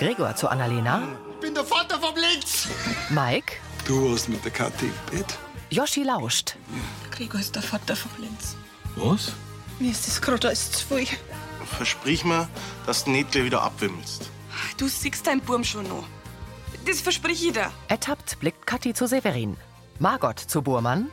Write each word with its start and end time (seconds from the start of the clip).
Gregor 0.00 0.34
zu 0.34 0.48
Annalena. 0.48 1.02
Ich 1.34 1.40
bin 1.40 1.54
der 1.54 1.62
Vater 1.62 2.00
vom 2.00 2.14
Lenz. 2.16 2.68
Mike. 3.10 3.56
Du 3.86 4.10
warst 4.10 4.30
mit 4.30 4.42
der 4.42 4.50
Kathi 4.50 4.86
im 4.86 4.94
Bett. 5.18 5.38
Yoshi 5.68 6.04
lauscht. 6.04 6.56
Gregor 7.10 7.38
ist 7.38 7.54
der 7.54 7.60
Vater 7.62 7.94
vom 7.94 8.10
Lenz. 8.18 8.56
Was? 8.96 9.32
Mir 9.78 9.90
ist 9.90 10.06
das 10.06 10.22
gerade 10.22 10.48
alles 10.48 10.72
zu 10.72 10.86
viel. 10.86 11.06
Versprich 11.66 12.24
mir, 12.24 12.48
dass 12.86 13.04
du 13.04 13.10
nicht 13.10 13.30
gleich 13.32 13.44
wieder 13.44 13.60
abwimmelst. 13.60 14.30
Du 14.78 14.88
siehst 14.88 15.26
deinen 15.26 15.42
Burm 15.42 15.64
schon 15.64 15.86
noch. 15.86 16.04
Das 16.86 17.02
versprich 17.02 17.44
ich 17.44 17.52
dir. 17.52 17.70
Ertappt 17.88 18.40
blickt 18.40 18.66
Kathi 18.66 18.94
zu 18.94 19.06
Severin. 19.06 19.58
Margot 19.98 20.38
zu 20.38 20.62
Burmann. 20.62 21.10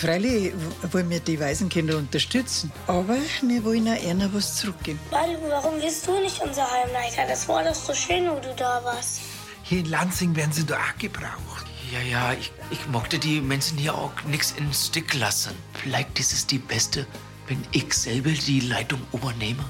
Freilich 0.00 0.52
wollen 0.92 1.10
wir 1.10 1.18
die 1.18 1.40
Waisenkinder 1.40 1.96
unterstützen, 1.96 2.70
aber 2.86 3.16
wir 3.42 3.64
wollen 3.64 3.88
auch 3.88 4.08
einer 4.08 4.32
was 4.32 4.58
zurückgeben. 4.58 5.00
Warum 5.10 5.80
bist 5.80 6.06
du 6.06 6.20
nicht 6.20 6.40
unser 6.40 6.70
Heimleiter? 6.70 7.26
Das 7.26 7.48
war 7.48 7.64
doch 7.64 7.74
so 7.74 7.92
schön, 7.92 8.30
wo 8.30 8.38
du 8.38 8.54
da 8.56 8.80
warst. 8.84 9.22
Hier 9.64 9.80
in 9.80 9.86
Lansing 9.86 10.36
werden 10.36 10.52
sie 10.52 10.64
doch 10.64 10.76
auch 10.76 10.98
gebraucht. 10.98 11.66
Ja, 11.92 12.00
ja, 12.00 12.32
ich, 12.32 12.52
ich 12.70 12.86
mochte 12.86 13.18
die 13.18 13.40
Menschen 13.40 13.76
hier 13.76 13.92
auch 13.92 14.12
nichts 14.28 14.54
in 14.56 14.72
Stick 14.72 15.14
lassen. 15.14 15.52
Vielleicht 15.72 16.20
ist 16.20 16.32
es 16.32 16.46
die 16.46 16.58
beste, 16.58 17.04
wenn 17.48 17.60
ich 17.72 17.92
selber 17.92 18.30
die 18.30 18.60
Leitung 18.60 19.00
übernehme. 19.12 19.64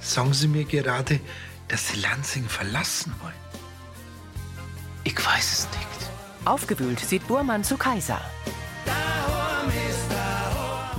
Sagen 0.00 0.34
Sie 0.34 0.48
mir 0.48 0.64
gerade, 0.64 1.20
dass 1.68 1.88
Sie 1.88 2.00
Lansing 2.00 2.46
verlassen 2.46 3.14
wollen. 3.22 3.32
Ich 5.04 5.16
weiß 5.16 5.52
es 5.52 5.68
nicht. 5.68 6.10
Aufgewühlt 6.44 7.00
sieht 7.00 7.26
Burmann 7.26 7.64
zu 7.64 7.78
Kaiser. 7.78 8.20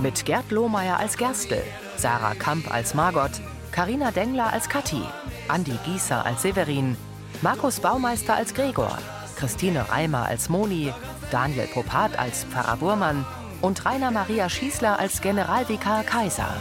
Mit 0.02 0.24
Gerd 0.24 0.50
Lohmeier 0.50 0.98
als 0.98 1.16
Gerstl, 1.16 1.62
Sarah 1.96 2.34
Kamp 2.34 2.68
als 2.74 2.92
Margot, 2.92 3.30
Karina 3.70 4.10
Dengler 4.10 4.52
als 4.52 4.68
Kathi, 4.68 5.00
Andi 5.46 5.78
Gießer 5.84 6.26
als 6.26 6.42
Severin, 6.42 6.96
Markus 7.40 7.78
Baumeister 7.78 8.34
als 8.34 8.52
Gregor, 8.52 8.98
Christine 9.36 9.88
Reimer 9.88 10.26
als 10.26 10.48
Moni, 10.48 10.92
Daniel 11.30 11.68
Popat 11.68 12.18
als 12.18 12.42
Pfarrer 12.44 12.78
Burmann 12.78 13.24
und 13.60 13.86
Rainer 13.86 14.10
Maria 14.10 14.48
Schießler 14.48 14.98
als 14.98 15.20
Generalvikar 15.20 16.02
Kaiser. 16.02 16.52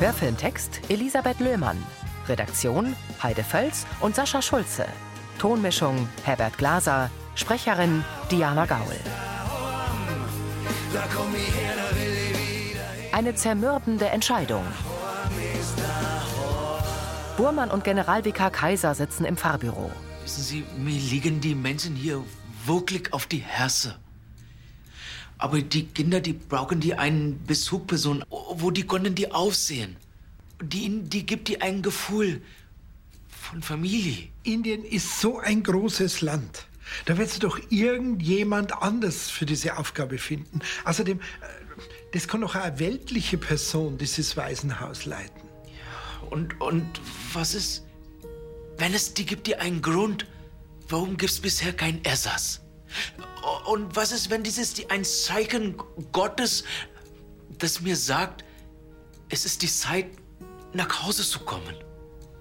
Hörfilmtext 0.00 0.82
Elisabeth 0.90 1.40
Löhmann. 1.40 1.82
Redaktion 2.28 2.94
Heide 3.22 3.42
Völz 3.42 3.86
und 4.00 4.14
Sascha 4.14 4.42
Schulze. 4.42 4.84
Tonmischung 5.38 6.06
Herbert 6.24 6.58
Glaser. 6.58 7.10
Sprecherin 7.36 8.04
Diana 8.30 8.66
Gaul. 8.66 8.96
Eine 13.12 13.34
zermürbende 13.34 14.06
Entscheidung. 14.06 14.64
Burmann 17.36 17.70
und 17.70 17.84
Generalvikar 17.84 18.50
Kaiser 18.50 18.94
sitzen 18.94 19.24
im 19.24 19.36
Fahrbüro. 19.36 19.90
Wissen 20.24 20.42
Sie, 20.42 20.64
mir 20.78 20.98
liegen 20.98 21.40
die 21.40 21.54
Menschen 21.54 21.94
hier 21.94 22.22
wirklich 22.64 23.12
auf 23.12 23.26
die 23.26 23.38
Herze. 23.38 23.96
Aber 25.38 25.60
die 25.60 25.86
Kinder, 25.86 26.20
die 26.20 26.32
brauchen 26.32 26.80
die 26.80 26.94
einen 26.94 27.44
Besuchperson, 27.44 28.24
wo 28.30 28.70
die 28.70 28.86
können 28.86 29.14
die 29.14 29.32
aufsehen. 29.32 29.96
Die, 30.62 31.02
die 31.02 31.26
gibt 31.26 31.48
die 31.48 31.60
ein 31.60 31.82
Gefühl 31.82 32.42
von 33.28 33.62
Familie. 33.62 34.28
Indien 34.42 34.84
ist 34.84 35.20
so 35.20 35.38
ein 35.38 35.62
großes 35.62 36.22
Land. 36.22 36.66
Da 37.04 37.18
wird 37.18 37.30
sich 37.30 37.40
doch 37.40 37.58
irgendjemand 37.68 38.82
anders 38.82 39.30
für 39.30 39.46
diese 39.46 39.76
Aufgabe 39.76 40.18
finden. 40.18 40.60
Außerdem, 40.84 41.20
äh, 41.20 41.22
das 42.12 42.28
kann 42.28 42.40
doch 42.40 42.54
eine 42.54 42.78
weltliche 42.78 43.38
Person 43.38 43.98
dieses 43.98 44.36
Waisenhaus 44.36 45.04
leiten. 45.04 45.42
Und, 46.30 46.60
und 46.60 47.00
was 47.32 47.54
ist, 47.54 47.84
wenn 48.78 48.94
es 48.94 49.14
die 49.14 49.26
gibt, 49.26 49.46
die 49.46 49.56
einen 49.56 49.82
Grund, 49.82 50.26
warum 50.88 51.16
gibt 51.16 51.32
es 51.32 51.40
bisher 51.40 51.72
keinen 51.72 52.04
Ersatz? 52.04 52.60
Und 53.66 53.96
was 53.96 54.12
ist, 54.12 54.30
wenn 54.30 54.42
dieses 54.42 54.74
die 54.74 54.90
ein 54.90 55.04
Zeichen 55.04 55.76
Gottes, 56.12 56.64
das 57.58 57.80
mir 57.80 57.96
sagt, 57.96 58.44
es 59.28 59.44
ist 59.44 59.62
die 59.62 59.68
Zeit, 59.68 60.06
nach 60.72 61.02
Hause 61.04 61.22
zu 61.22 61.40
kommen? 61.40 61.74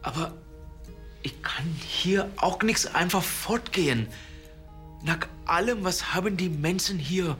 Aber 0.01 0.33
ich 1.23 1.41
kann 1.41 1.65
hier 1.87 2.31
auch 2.37 2.61
nichts 2.61 2.85
einfach 2.85 3.23
fortgehen. 3.23 4.07
Nach 5.05 5.19
allem, 5.45 5.83
was 5.83 6.13
haben 6.13 6.35
die 6.35 6.49
Menschen 6.49 6.97
hier 6.97 7.37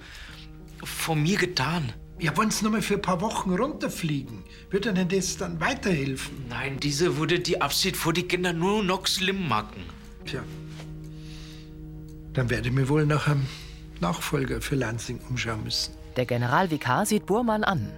vor 0.83 1.15
mir 1.15 1.37
getan? 1.37 1.91
Ja, 2.19 2.37
wollen 2.37 2.51
Sie 2.51 2.63
noch 2.63 2.71
mal 2.71 2.81
für 2.81 2.93
ein 2.93 3.01
paar 3.01 3.19
Wochen 3.21 3.53
runterfliegen? 3.53 4.43
Wird 4.69 4.85
Ihnen 4.85 5.09
das 5.09 5.35
dann 5.37 5.59
weiterhelfen? 5.59 6.45
Nein, 6.47 6.79
diese 6.79 7.17
würde 7.17 7.39
die 7.39 7.59
Abschied 7.61 7.97
vor 7.97 8.13
die 8.13 8.23
Kinder 8.23 8.53
nur 8.53 8.83
noch 8.83 9.07
schlimm 9.07 9.47
machen. 9.47 9.83
Tja. 10.25 10.43
Dann 12.33 12.49
werde 12.49 12.69
ich 12.69 12.73
mir 12.73 12.87
wohl 12.87 13.05
nach 13.05 13.27
einem 13.27 13.47
Nachfolger 13.99 14.61
für 14.61 14.75
Lansing 14.75 15.19
umschauen 15.29 15.63
müssen. 15.63 15.93
Der 16.15 16.25
Generalvikar 16.25 17.05
sieht 17.05 17.25
Burmann 17.25 17.63
an. 17.63 17.91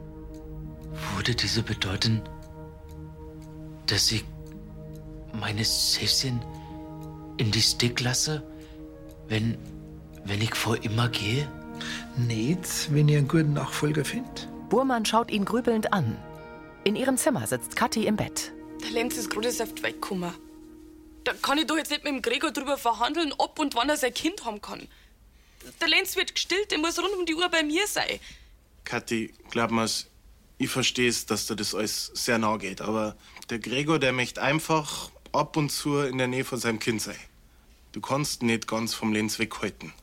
Würde 1.15 1.35
diese 1.35 1.61
bedeuten, 1.61 2.21
dass 3.85 4.11
ich 4.11 4.23
meine 5.33 5.63
Schäfchen 5.63 6.39
in 7.37 7.51
die 7.51 7.61
Stick 7.61 7.99
lasse, 7.99 8.43
wenn, 9.27 9.57
wenn 10.25 10.41
ich 10.41 10.55
vor 10.55 10.83
immer 10.83 11.09
gehe? 11.09 11.47
Nicht, 12.15 12.93
wenn 12.93 13.07
ihr 13.07 13.19
einen 13.19 13.27
guten 13.27 13.53
Nachfolger 13.53 14.03
findet. 14.03 14.47
Burmann 14.69 15.05
schaut 15.05 15.31
ihn 15.31 15.45
grübelnd 15.45 15.93
an. 15.93 16.17
In 16.83 16.95
ihrem 16.95 17.17
Zimmer 17.17 17.45
sitzt 17.45 17.75
Kathi 17.75 18.05
im 18.05 18.15
Bett. 18.15 18.51
Der 18.83 18.91
Lenz 18.91 19.17
ist 19.17 19.29
gerade 19.29 19.49
auf 19.49 19.73
die 19.73 19.83
Welt 19.83 20.01
gekommen. 20.01 20.33
Da 21.23 21.33
kann 21.33 21.57
ich 21.57 21.67
doch 21.67 21.77
jetzt 21.77 21.91
nicht 21.91 22.03
mit 22.03 22.13
dem 22.13 22.21
Gregor 22.21 22.51
drüber 22.51 22.77
verhandeln, 22.77 23.33
ob 23.37 23.59
und 23.59 23.75
wann 23.75 23.89
er 23.89 23.97
sein 23.97 24.13
Kind 24.13 24.45
haben 24.45 24.61
kann. 24.61 24.87
Der 25.81 25.87
Lenz 25.89 26.15
wird 26.15 26.33
gestillt, 26.33 26.71
der 26.71 26.77
muss 26.77 26.97
rund 26.97 27.13
um 27.17 27.25
die 27.25 27.35
Uhr 27.35 27.49
bei 27.49 27.63
mir 27.63 27.85
sein. 27.87 28.19
Kathi, 28.85 29.33
glaub 29.49 29.71
mir's, 29.71 30.07
ich 30.57 30.69
versteh's, 30.69 31.25
dass 31.25 31.45
dir 31.45 31.55
das 31.55 31.75
alles 31.75 32.11
sehr 32.13 32.37
nahe 32.37 32.57
geht, 32.57 32.81
aber 32.81 33.15
der 33.49 33.59
Gregor, 33.59 33.99
der 33.99 34.13
möchte 34.13 34.41
einfach 34.41 35.11
ab 35.33 35.57
und 35.57 35.69
zu 35.69 35.99
in 35.99 36.17
der 36.17 36.27
Nähe 36.27 36.45
von 36.45 36.57
seinem 36.57 36.79
Kind 36.79 37.01
sein. 37.01 37.17
Du 37.91 38.01
kannst 38.01 38.43
nicht 38.43 38.67
ganz 38.67 38.93
vom 38.93 39.13
Lenz 39.13 39.39
weghalten. 39.39 39.93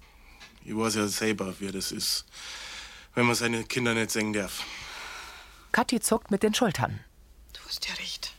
Ich 0.65 0.77
weiß 0.77 0.95
ja 0.97 1.07
selber, 1.09 1.55
wie 1.61 1.71
das 1.71 1.93
ist, 1.93 2.25
wenn 3.15 3.27
man 3.27 3.35
seine 3.35 3.65
Kinder 3.65 3.95
nicht 3.95 4.11
sehen 4.11 4.33
darf. 4.33 4.65
Kathi 5.73 6.01
zuckt 6.01 6.31
mit 6.31 6.43
den 6.43 6.55
Schultern. 6.55 7.01
Du 7.53 7.61
hast 7.67 7.87
ja 7.89 7.95
recht. 7.95 8.33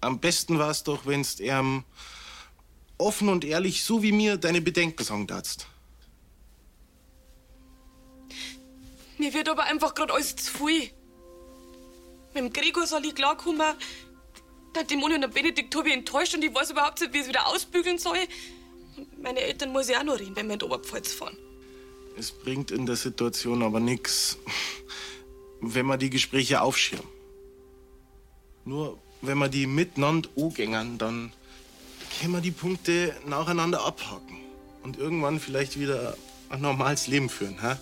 Am 0.00 0.20
besten 0.20 0.58
war 0.58 0.70
es 0.70 0.82
doch, 0.82 1.06
wenn's 1.06 1.40
ihm 1.40 1.84
offen 2.98 3.28
und 3.28 3.44
ehrlich, 3.44 3.84
so 3.84 4.02
wie 4.02 4.12
mir, 4.12 4.36
deine 4.36 4.60
Bedenken 4.60 5.04
sagen 5.04 5.26
darfst. 5.26 5.66
Mir 9.18 9.32
wird 9.32 9.48
aber 9.48 9.64
einfach 9.64 9.94
gerade 9.94 10.12
alles 10.12 10.36
zu 10.36 10.52
viel. 10.52 10.90
Mit 12.34 12.44
dem 12.44 12.52
Gregor 12.52 12.86
soll 12.86 13.04
ich 13.04 13.14
klarkommen. 13.14 13.74
Der 14.74 14.84
Dämoni 14.84 15.14
und 15.14 15.20
der 15.20 15.28
Benedikt 15.28 15.74
habe 15.76 15.88
ich 15.88 15.94
enttäuscht 15.94 16.34
und 16.34 16.42
ich 16.42 16.54
weiß 16.54 16.70
überhaupt 16.70 17.00
nicht, 17.00 17.12
wie 17.12 17.18
ich 17.18 17.22
es 17.22 17.28
wieder 17.28 17.46
ausbügeln 17.46 17.98
soll. 17.98 18.18
Und 18.96 19.22
meine 19.22 19.40
Eltern 19.40 19.72
muss 19.72 19.88
ich 19.88 19.96
auch 19.96 20.02
noch 20.02 20.18
reden, 20.18 20.34
wenn 20.34 20.46
wir 20.46 20.54
in 20.54 20.58
die 20.58 20.64
Oberpfalz 20.64 21.12
fahren. 21.12 21.36
Es 22.18 22.30
bringt 22.30 22.70
in 22.70 22.86
der 22.86 22.96
Situation 22.96 23.62
aber 23.62 23.80
nichts, 23.80 24.38
wenn 25.60 25.86
man 25.86 25.98
die 25.98 26.10
Gespräche 26.10 26.60
aufschirmt. 26.60 27.04
Nur 28.64 28.98
wenn 29.20 29.38
man 29.38 29.50
die 29.50 29.66
miteinander 29.66 30.28
angängern, 30.36 30.98
dann 30.98 31.32
können 32.20 32.34
wir 32.34 32.40
die 32.40 32.50
Punkte 32.50 33.14
nacheinander 33.26 33.84
abhaken. 33.84 34.40
Und 34.82 34.98
irgendwann 34.98 35.40
vielleicht 35.40 35.78
wieder 35.78 36.16
ein 36.50 36.60
normales 36.60 37.06
Leben 37.06 37.28
führen, 37.28 37.60
hä? 37.60 37.76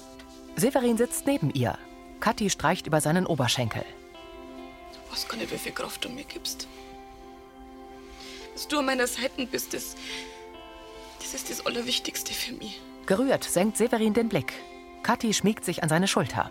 Severin 0.57 0.97
sitzt 0.97 1.27
neben 1.27 1.51
ihr. 1.53 1.79
Kathi 2.21 2.51
streicht 2.51 2.87
über 2.87 3.01
seinen 3.01 3.27
Oberschenkel. 3.27 3.85
Du 5.13 5.19
weißt 5.19 5.29
gar 5.29 5.37
nicht, 5.37 5.53
wie 5.53 5.59
viel 5.59 5.73
Kraft 5.73 6.03
du 6.03 6.09
mir 6.09 6.25
gibst. 6.25 6.67
Dass 8.55 8.67
du 8.67 8.79
an 8.79 8.87
meiner 8.87 9.07
Seite 9.07 9.45
bist, 9.45 9.75
das, 9.75 9.95
das 11.21 11.35
ist 11.35 11.51
das 11.51 11.67
Allerwichtigste 11.67 12.33
für 12.33 12.55
mich. 12.55 12.81
Gerührt 13.05 13.45
senkt 13.45 13.77
Severin 13.77 14.15
den 14.15 14.31
Blick. 14.31 14.55
Kathi 15.03 15.35
schmiegt 15.35 15.67
sich 15.67 15.83
an 15.83 15.91
seine 15.91 16.09
Schulter. 16.09 16.51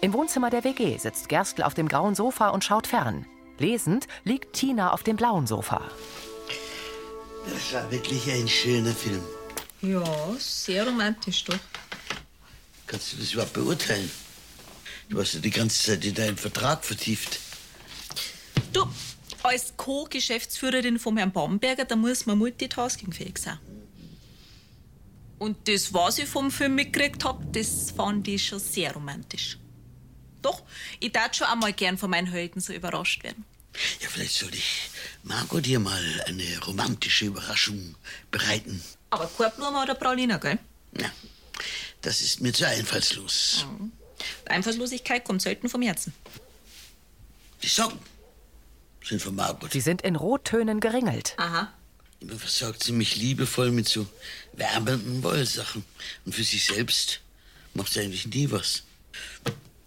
Im 0.00 0.12
Wohnzimmer 0.12 0.50
der 0.50 0.64
WG 0.64 0.98
sitzt 0.98 1.28
Gerstl 1.28 1.62
auf 1.62 1.74
dem 1.74 1.86
grauen 1.86 2.16
Sofa 2.16 2.48
und 2.48 2.64
schaut 2.64 2.88
fern. 2.88 3.26
Lesend 3.58 4.08
liegt 4.24 4.54
Tina 4.54 4.92
auf 4.92 5.04
dem 5.04 5.14
blauen 5.14 5.46
Sofa. 5.46 5.80
Das 7.44 7.72
war 7.72 7.88
wirklich 7.92 8.28
ein 8.28 8.48
schöner 8.48 8.92
Film. 8.92 9.22
Ja, 9.82 10.02
sehr 10.36 10.84
romantisch 10.84 11.44
doch. 11.44 11.58
Kannst 12.88 13.12
du 13.12 13.18
das 13.18 13.32
überhaupt 13.32 13.52
beurteilen? 13.52 14.10
Du 15.08 15.20
hast 15.20 15.34
ja 15.34 15.40
die 15.40 15.50
ganze 15.50 15.80
Zeit 15.80 16.04
in 16.04 16.14
deinen 16.14 16.36
Vertrag 16.36 16.84
vertieft. 16.84 17.38
Du, 18.72 18.86
als 19.42 19.76
Co-Geschäftsführerin 19.76 20.98
von 20.98 21.16
Herrn 21.16 21.32
Bamberger, 21.32 21.84
da 21.84 21.96
muss 21.96 22.26
man 22.26 22.38
multitaskingfähig 22.38 23.38
sein. 23.38 23.58
Und 25.38 25.68
das, 25.68 25.94
was 25.94 26.18
ich 26.18 26.28
vom 26.28 26.50
Film 26.50 26.74
mitgekriegt 26.74 27.24
hab, 27.24 27.52
das 27.52 27.92
fand 27.92 28.26
ich 28.26 28.46
schon 28.46 28.58
sehr 28.58 28.92
romantisch. 28.92 29.58
Doch, 30.42 30.62
ich 31.00 31.12
darf 31.12 31.34
schon 31.34 31.46
einmal 31.46 31.72
gern 31.72 31.96
von 31.96 32.10
meinen 32.10 32.26
Helden 32.26 32.60
so 32.60 32.72
überrascht 32.72 33.22
werden. 33.22 33.44
Ja, 34.00 34.08
vielleicht 34.08 34.34
soll 34.34 34.52
ich 34.54 34.90
Margot 35.22 35.64
dir 35.64 35.78
mal 35.78 36.02
eine 36.26 36.58
romantische 36.66 37.26
Überraschung 37.26 37.94
bereiten. 38.30 38.82
Aber 39.10 39.30
keine 39.36 39.50
Blume 39.50 39.82
oder 39.82 39.94
Praliner, 39.94 40.38
gell? 40.38 40.58
Ja, 40.98 41.10
das 42.00 42.20
ist 42.20 42.40
mir 42.40 42.52
zu 42.52 42.66
einfallslos. 42.66 43.66
Einfallslosigkeit 44.46 45.24
kommt 45.24 45.42
selten 45.42 45.68
vom 45.68 45.82
Herzen. 45.82 46.12
Die 47.62 47.68
Socken 47.68 47.98
sind 49.08 49.22
von 49.22 49.34
Margot. 49.34 49.72
Sie 49.72 49.80
sind 49.80 50.02
in 50.02 50.16
Rottönen 50.16 50.80
geringelt. 50.80 51.34
Aha. 51.38 51.72
Immer 52.20 52.38
versorgt 52.38 52.82
sie 52.82 52.92
mich 52.92 53.16
liebevoll 53.16 53.70
mit 53.70 53.88
so 53.88 54.06
wärmenden 54.52 55.22
Wollsachen. 55.22 55.84
Und 56.24 56.34
für 56.34 56.44
sich 56.44 56.66
selbst 56.66 57.20
macht 57.74 57.92
sie 57.92 58.00
eigentlich 58.00 58.26
nie 58.26 58.50
was. 58.50 58.82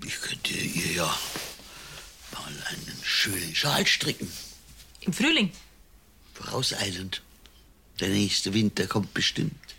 Ich 0.06 0.20
könnte 0.22 0.54
ihr 0.54 0.92
ja 0.94 1.18
mal 2.34 2.54
einen 2.70 2.98
schönen 3.04 3.54
Schal 3.54 3.86
stricken. 3.86 4.32
Im 5.02 5.14
Frühling. 5.14 5.52
Vorauseilend. 6.34 7.22
Der 8.00 8.10
nächste 8.10 8.54
Winter 8.54 8.88
kommt 8.88 9.14
bestimmt. 9.14 9.76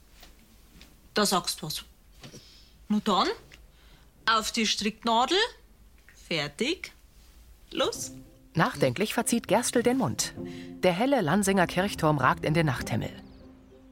Da 1.14 1.26
sagst 1.26 1.60
du 1.60 1.66
was. 1.66 1.82
Nur 2.88 3.00
dann, 3.00 3.28
auf 4.26 4.52
die 4.52 4.66
Stricknadel, 4.66 5.38
fertig, 6.28 6.92
los. 7.70 8.12
Nachdenklich 8.54 9.14
verzieht 9.14 9.48
Gerstl 9.48 9.82
den 9.82 9.96
Mund. 9.96 10.34
Der 10.82 10.92
helle 10.92 11.22
Lansinger 11.22 11.66
Kirchturm 11.66 12.18
ragt 12.18 12.44
in 12.44 12.52
den 12.52 12.66
Nachthimmel. 12.66 13.10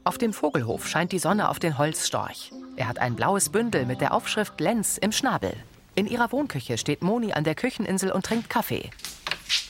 Auf 0.04 0.18
dem 0.18 0.32
Vogelhof 0.32 0.86
scheint 0.86 1.12
die 1.12 1.18
Sonne 1.18 1.48
auf 1.48 1.58
den 1.58 1.78
Holzstorch. 1.78 2.52
Er 2.76 2.88
hat 2.88 2.98
ein 2.98 3.16
blaues 3.16 3.50
Bündel 3.50 3.86
mit 3.86 4.00
der 4.00 4.12
Aufschrift 4.12 4.60
Lenz 4.60 4.98
im 4.98 5.12
Schnabel. 5.12 5.54
In 5.94 6.06
ihrer 6.06 6.30
Wohnküche 6.32 6.78
steht 6.78 7.02
Moni 7.02 7.32
an 7.32 7.44
der 7.44 7.54
Kücheninsel 7.54 8.12
und 8.12 8.24
trinkt 8.24 8.50
Kaffee. 8.50 8.90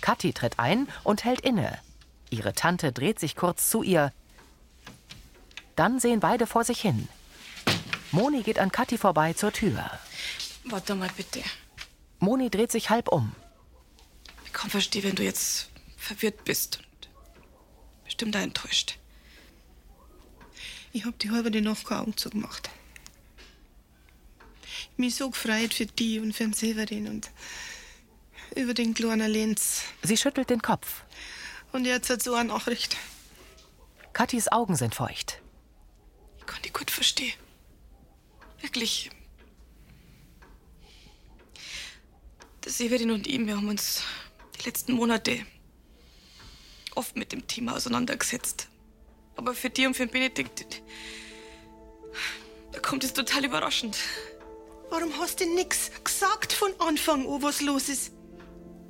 Kathi 0.01 0.33
tritt 0.33 0.59
ein 0.59 0.89
und 1.05 1.25
hält 1.25 1.41
inne. 1.41 1.79
Ihre 2.31 2.53
Tante 2.53 2.93
dreht 2.93 3.21
sich 3.21 3.37
kurz 3.37 3.71
zu 3.71 3.83
ihr. 3.83 4.13
Dann 5.77 6.01
sehen 6.01 6.21
beide 6.21 6.47
vor 6.47 6.65
sich 6.65 6.81
hin. 6.81 7.09
Moni 8.13 8.43
geht 8.43 8.59
an 8.59 8.73
Kathi 8.73 8.99
vorbei 8.99 9.35
zur 9.35 9.53
Tür. 9.53 9.91
Warte 10.65 10.95
mal 10.95 11.11
bitte. 11.17 11.41
Moni 12.19 12.51
dreht 12.51 12.73
sich 12.73 12.91
halb 12.91 13.09
um. 13.09 13.33
Ich 14.61 14.63
kann 14.63 14.71
verstehen, 14.73 15.05
wenn 15.05 15.15
du 15.15 15.23
jetzt 15.23 15.71
verwirrt 15.97 16.45
bist 16.45 16.81
und 16.81 17.09
bestimmt 18.05 18.37
auch 18.37 18.43
enttäuscht. 18.43 18.99
Ich 20.93 21.07
hab 21.07 21.19
die 21.19 21.31
halbe 21.31 21.51
die 21.51 21.63
Nacht 21.63 21.87
keine 21.87 22.03
Augen 22.03 22.15
zugemacht. 22.15 22.69
Mich 24.99 25.15
so 25.15 25.31
gefreut 25.31 25.73
für 25.73 25.87
die 25.87 26.21
und 26.21 26.35
für 26.35 26.45
den 26.45 26.53
Severin 26.53 27.09
und 27.09 27.31
über 28.55 28.75
den 28.75 28.93
kleinen 28.93 29.31
Lenz. 29.31 29.85
Sie 30.03 30.19
schüttelt 30.19 30.51
den 30.51 30.61
Kopf. 30.61 31.05
Und 31.73 31.87
jetzt 31.87 32.11
hat 32.11 32.23
so 32.23 32.35
eine 32.35 32.51
Nachricht. 32.51 32.99
Kathis 34.13 34.49
Augen 34.49 34.77
sind 34.77 34.95
feucht. 34.95 35.41
Ich 36.39 36.45
kann 36.45 36.61
die 36.67 36.71
gut 36.71 36.91
verstehen. 36.91 37.33
Wirklich. 38.61 39.09
Der 42.63 42.73
Severin 42.73 43.11
und 43.11 43.27
ihm, 43.27 43.47
wir 43.47 43.57
haben 43.57 43.71
uns 43.71 44.03
die 44.61 44.69
letzten 44.69 44.93
Monate 44.93 45.41
oft 46.95 47.17
mit 47.17 47.33
dem 47.33 47.47
Thema 47.47 47.77
auseinandergesetzt. 47.77 48.69
Aber 49.37 49.55
für 49.55 49.71
die 49.71 49.87
und 49.87 49.95
für 49.95 50.07
den 50.07 50.13
Benedikt, 50.13 50.83
da 52.73 52.81
kommt 52.81 53.05
es 53.05 53.13
total 53.13 53.45
überraschend. 53.45 53.97
Warum 54.91 55.13
hast 55.19 55.41
du 55.41 55.55
nix 55.55 55.91
gesagt 56.03 56.53
von 56.53 56.73
Anfang 56.79 57.27
an, 57.27 57.43
was 57.43 57.61
los 57.61 57.89
ist? 57.89 58.13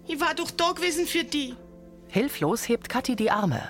Ich 0.07 0.19
war 0.19 0.35
doch 0.35 0.51
da 0.51 0.73
gewesen 0.73 1.07
für 1.07 1.25
die. 1.25 1.55
Hilflos 2.09 2.69
hebt 2.69 2.89
Kathi 2.89 3.15
die 3.15 3.31
Arme. 3.31 3.69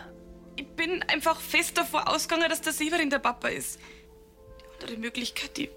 Ich 0.56 0.66
bin 0.68 1.02
einfach 1.02 1.40
fest 1.40 1.76
davor 1.76 2.08
ausgegangen, 2.08 2.48
dass 2.48 2.60
der 2.60 2.72
Severin 2.72 3.10
der 3.10 3.18
Papa 3.18 3.48
ist. 3.48 3.78
Die 3.78 4.82
andere 4.82 4.96
Möglichkeit, 4.98 5.56
die, 5.56 5.68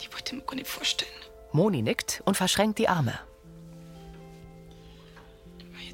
die 0.00 0.12
wollte 0.12 0.26
ich 0.26 0.32
mir 0.32 0.42
gar 0.42 0.54
nicht 0.54 0.68
vorstellen. 0.68 1.10
Moni 1.52 1.82
nickt 1.82 2.22
und 2.24 2.36
verschränkt 2.36 2.78
die 2.78 2.88
Arme. 2.88 3.18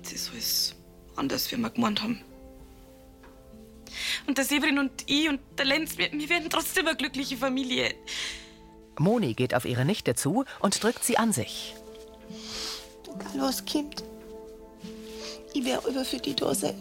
Jetzt 0.02 0.12
ist 0.12 0.30
alles 0.32 0.74
anders, 1.16 1.52
wie 1.52 1.56
wir 1.56 1.70
gemeint 1.70 2.02
haben. 2.02 2.20
Und 4.26 4.38
der 4.38 4.44
Severin 4.44 4.78
und 4.78 4.90
ich 5.06 5.28
und 5.28 5.40
der 5.58 5.66
Lenz, 5.66 5.98
wir, 5.98 6.10
wir 6.12 6.28
werden 6.28 6.48
trotzdem 6.48 6.86
eine 6.86 6.96
glückliche 6.96 7.36
Familie. 7.36 7.94
Moni 8.98 9.34
geht 9.34 9.54
auf 9.54 9.64
ihre 9.64 9.84
Nichte 9.84 10.14
zu 10.14 10.44
und 10.60 10.82
drückt 10.82 11.04
sie 11.04 11.18
an 11.18 11.32
sich. 11.32 11.74
Los, 13.34 13.64
Kind. 13.64 14.04
Ich 15.52 15.64
werde 15.64 15.88
über 15.88 16.04
für 16.04 16.18
die 16.18 16.34
da 16.34 16.54
sein. 16.54 16.74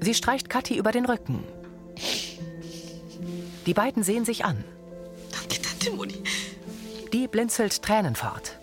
Sie 0.00 0.14
streicht 0.14 0.48
Kathi 0.48 0.76
über 0.76 0.90
den 0.92 1.04
Rücken. 1.04 1.44
Die 3.66 3.74
beiden 3.74 4.02
sehen 4.02 4.24
sich 4.24 4.44
an. 4.44 4.64
Danke, 5.30 5.62
Tante 5.62 5.92
Moni. 5.92 6.22
Die 7.12 7.28
blinzelt 7.28 7.82
Tränen 7.82 8.16
fort. 8.16 8.58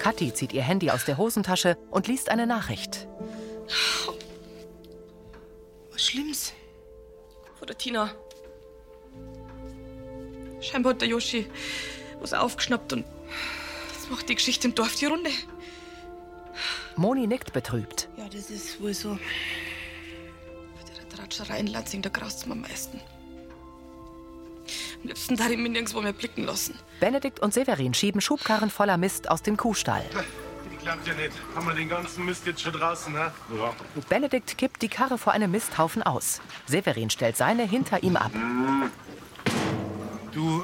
Kathi 0.00 0.32
zieht 0.32 0.54
ihr 0.54 0.62
Handy 0.62 0.90
aus 0.90 1.04
der 1.04 1.18
Hosentasche 1.18 1.76
und 1.90 2.08
liest 2.08 2.30
eine 2.30 2.46
Nachricht. 2.46 3.06
Was 5.92 6.06
Schlimmes? 6.06 6.54
Von 7.58 7.66
der 7.66 7.76
Tina. 7.76 8.10
Scheinbar 10.60 10.94
hat 10.94 11.02
der 11.02 11.08
Yoshi 11.08 11.46
was 12.20 12.32
aufgeschnappt 12.32 12.92
und 12.94 13.04
jetzt 13.92 14.10
macht 14.10 14.28
die 14.28 14.34
Geschichte 14.34 14.68
im 14.68 14.74
Dorf 14.74 14.94
die 14.96 15.06
Runde. 15.06 15.30
Moni 16.96 17.26
nickt 17.26 17.52
betrübt. 17.52 18.08
Ja, 18.16 18.28
das 18.28 18.50
ist 18.50 18.80
wohl 18.80 18.94
so. 18.94 19.18
Bei 20.76 20.94
der 20.96 21.08
Tratscherei 21.08 21.60
in 21.60 21.66
Lansing, 21.66 22.02
da 22.02 22.08
graust 22.08 22.46
mir 22.46 22.52
am 22.52 22.62
meisten. 22.62 23.00
Am 25.02 25.08
liebsten 25.08 25.36
darf 25.36 25.50
ich 25.50 25.56
mich 25.56 25.70
nirgendwo 25.70 26.02
mehr 26.02 26.12
blicken 26.12 26.44
lassen. 26.44 26.74
Benedikt 27.00 27.40
und 27.40 27.54
Severin 27.54 27.94
schieben 27.94 28.20
Schubkarren 28.20 28.68
voller 28.68 28.98
Mist 28.98 29.30
aus 29.30 29.42
dem 29.42 29.56
Kuhstall. 29.56 30.04
Die 30.70 30.76
klappt 30.76 31.06
ja 31.06 31.14
nicht. 31.14 31.32
Haben 31.54 31.66
wir 31.66 31.74
den 31.74 31.88
ganzen 31.88 32.24
Mist 32.26 32.46
jetzt 32.46 32.60
schon 32.60 32.74
draußen, 32.74 33.12
ne? 33.12 33.32
Ja. 33.56 33.74
Benedikt 34.10 34.58
kippt 34.58 34.82
die 34.82 34.88
Karre 34.88 35.16
vor 35.16 35.32
einem 35.32 35.50
Misthaufen 35.50 36.02
aus. 36.02 36.42
Severin 36.66 37.08
stellt 37.08 37.36
seine 37.36 37.62
hinter 37.62 38.02
ihm 38.02 38.16
ab. 38.16 38.30
Du, 40.32 40.62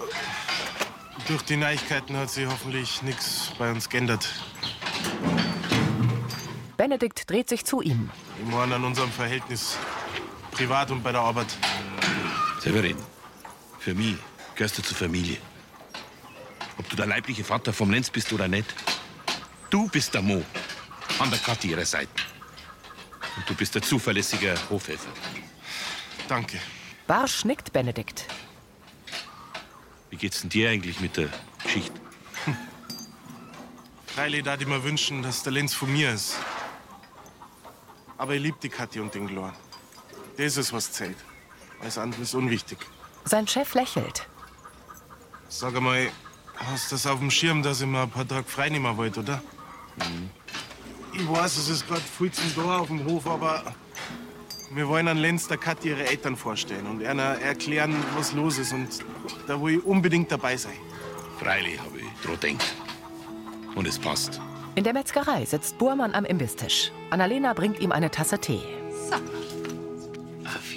durch 1.28 1.42
die 1.42 1.56
Neuigkeiten 1.56 2.16
hat 2.16 2.30
sich 2.30 2.46
hoffentlich 2.46 3.02
nichts 3.02 3.52
bei 3.58 3.70
uns 3.70 3.88
geändert. 3.88 4.28
Benedikt 6.76 7.28
dreht 7.30 7.48
sich 7.48 7.64
zu 7.64 7.80
ihm. 7.80 8.10
Ich 8.44 8.52
meine 8.52 8.74
an 8.74 8.84
unserem 8.84 9.10
Verhältnis. 9.10 9.78
Privat 10.50 10.90
und 10.90 11.02
bei 11.02 11.12
der 11.12 11.22
Arbeit. 11.22 11.48
Severin, 12.60 12.96
für 13.86 13.94
mich 13.94 14.16
gehörst 14.56 14.76
du 14.78 14.82
zur 14.82 14.96
Familie. 14.96 15.36
Ob 16.76 16.88
du 16.88 16.96
der 16.96 17.06
leibliche 17.06 17.44
Vater 17.44 17.72
vom 17.72 17.88
Lenz 17.92 18.10
bist 18.10 18.32
oder 18.32 18.48
nicht. 18.48 18.74
Du 19.70 19.86
bist 19.86 20.12
der 20.12 20.22
Mo, 20.22 20.44
an 21.20 21.30
der 21.30 21.38
Kathi 21.38 21.68
ihrer 21.68 21.84
Seite. 21.84 22.10
Und 23.36 23.48
du 23.48 23.54
bist 23.54 23.76
der 23.76 23.82
zuverlässige 23.82 24.56
Hofhelfer. 24.70 25.12
Danke. 26.26 26.58
Barsch 27.06 27.44
nickt 27.44 27.72
Benedikt. 27.72 28.26
Wie 30.10 30.16
geht's 30.16 30.40
denn 30.40 30.50
dir 30.50 30.70
eigentlich 30.70 30.98
mit 30.98 31.16
der 31.16 31.28
Geschichte? 31.62 32.00
Freilich 34.08 34.42
da 34.42 34.56
ich 34.56 34.66
mir 34.66 34.82
wünschen, 34.82 35.22
dass 35.22 35.44
der 35.44 35.52
Lenz 35.52 35.74
von 35.74 35.92
mir 35.92 36.12
ist. 36.12 36.34
Aber 38.18 38.34
ich 38.34 38.42
liebe 38.42 38.58
die 38.60 38.68
Kathi 38.68 38.98
und 38.98 39.14
den 39.14 39.28
Glor. 39.28 39.54
Das 40.36 40.56
ist, 40.56 40.72
was 40.72 40.90
zählt. 40.90 41.18
Alles 41.80 41.98
andere 41.98 42.22
ist 42.22 42.34
unwichtig. 42.34 42.78
Sein 43.28 43.48
Chef 43.48 43.74
lächelt. 43.74 44.28
Sag 45.48 45.74
einmal, 45.74 46.08
hast 46.56 46.90
du 46.90 46.94
das 46.94 47.06
auf 47.08 47.18
dem 47.18 47.30
Schirm, 47.30 47.60
dass 47.60 47.80
ich 47.80 47.86
mir 47.86 48.02
ein 48.02 48.10
paar 48.10 48.26
Tage 48.26 48.44
frei 48.44 48.68
nehmen 48.68 48.96
wollte, 48.96 49.20
oder? 49.20 49.42
Ich 51.12 51.28
weiß, 51.28 51.56
es 51.56 51.68
ist 51.68 51.88
gerade 51.88 52.02
viel 52.02 52.30
zum 52.30 52.54
Tor 52.54 52.80
auf 52.80 52.86
dem 52.86 53.04
Hof, 53.04 53.26
aber 53.26 53.64
wir 54.70 54.86
wollen 54.88 55.08
an 55.08 55.16
Lenz 55.16 55.48
der 55.48 55.56
Kathi 55.56 55.88
ihre 55.88 56.06
Eltern 56.06 56.36
vorstellen 56.36 56.86
und 56.86 57.00
ihnen 57.00 57.18
erklären, 57.18 57.96
was 58.16 58.32
los 58.32 58.58
ist. 58.58 58.72
Und 58.72 58.88
da 59.48 59.60
will 59.60 59.78
ich 59.78 59.84
unbedingt 59.84 60.30
dabei 60.30 60.56
sein. 60.56 60.76
Freilich 61.40 61.80
habe 61.80 61.98
ich 61.98 62.06
dran 62.24 62.38
denkt. 62.40 62.74
Und 63.74 63.88
es 63.88 63.98
passt. 63.98 64.40
In 64.76 64.84
der 64.84 64.92
Metzgerei 64.92 65.44
sitzt 65.44 65.78
Burmann 65.78 66.14
am 66.14 66.24
Imbistisch. 66.24 66.92
Annalena 67.10 67.54
bringt 67.54 67.80
ihm 67.80 67.90
eine 67.90 68.10
Tasse 68.10 68.38
Tee. 68.38 68.62
Ah, 69.10 69.18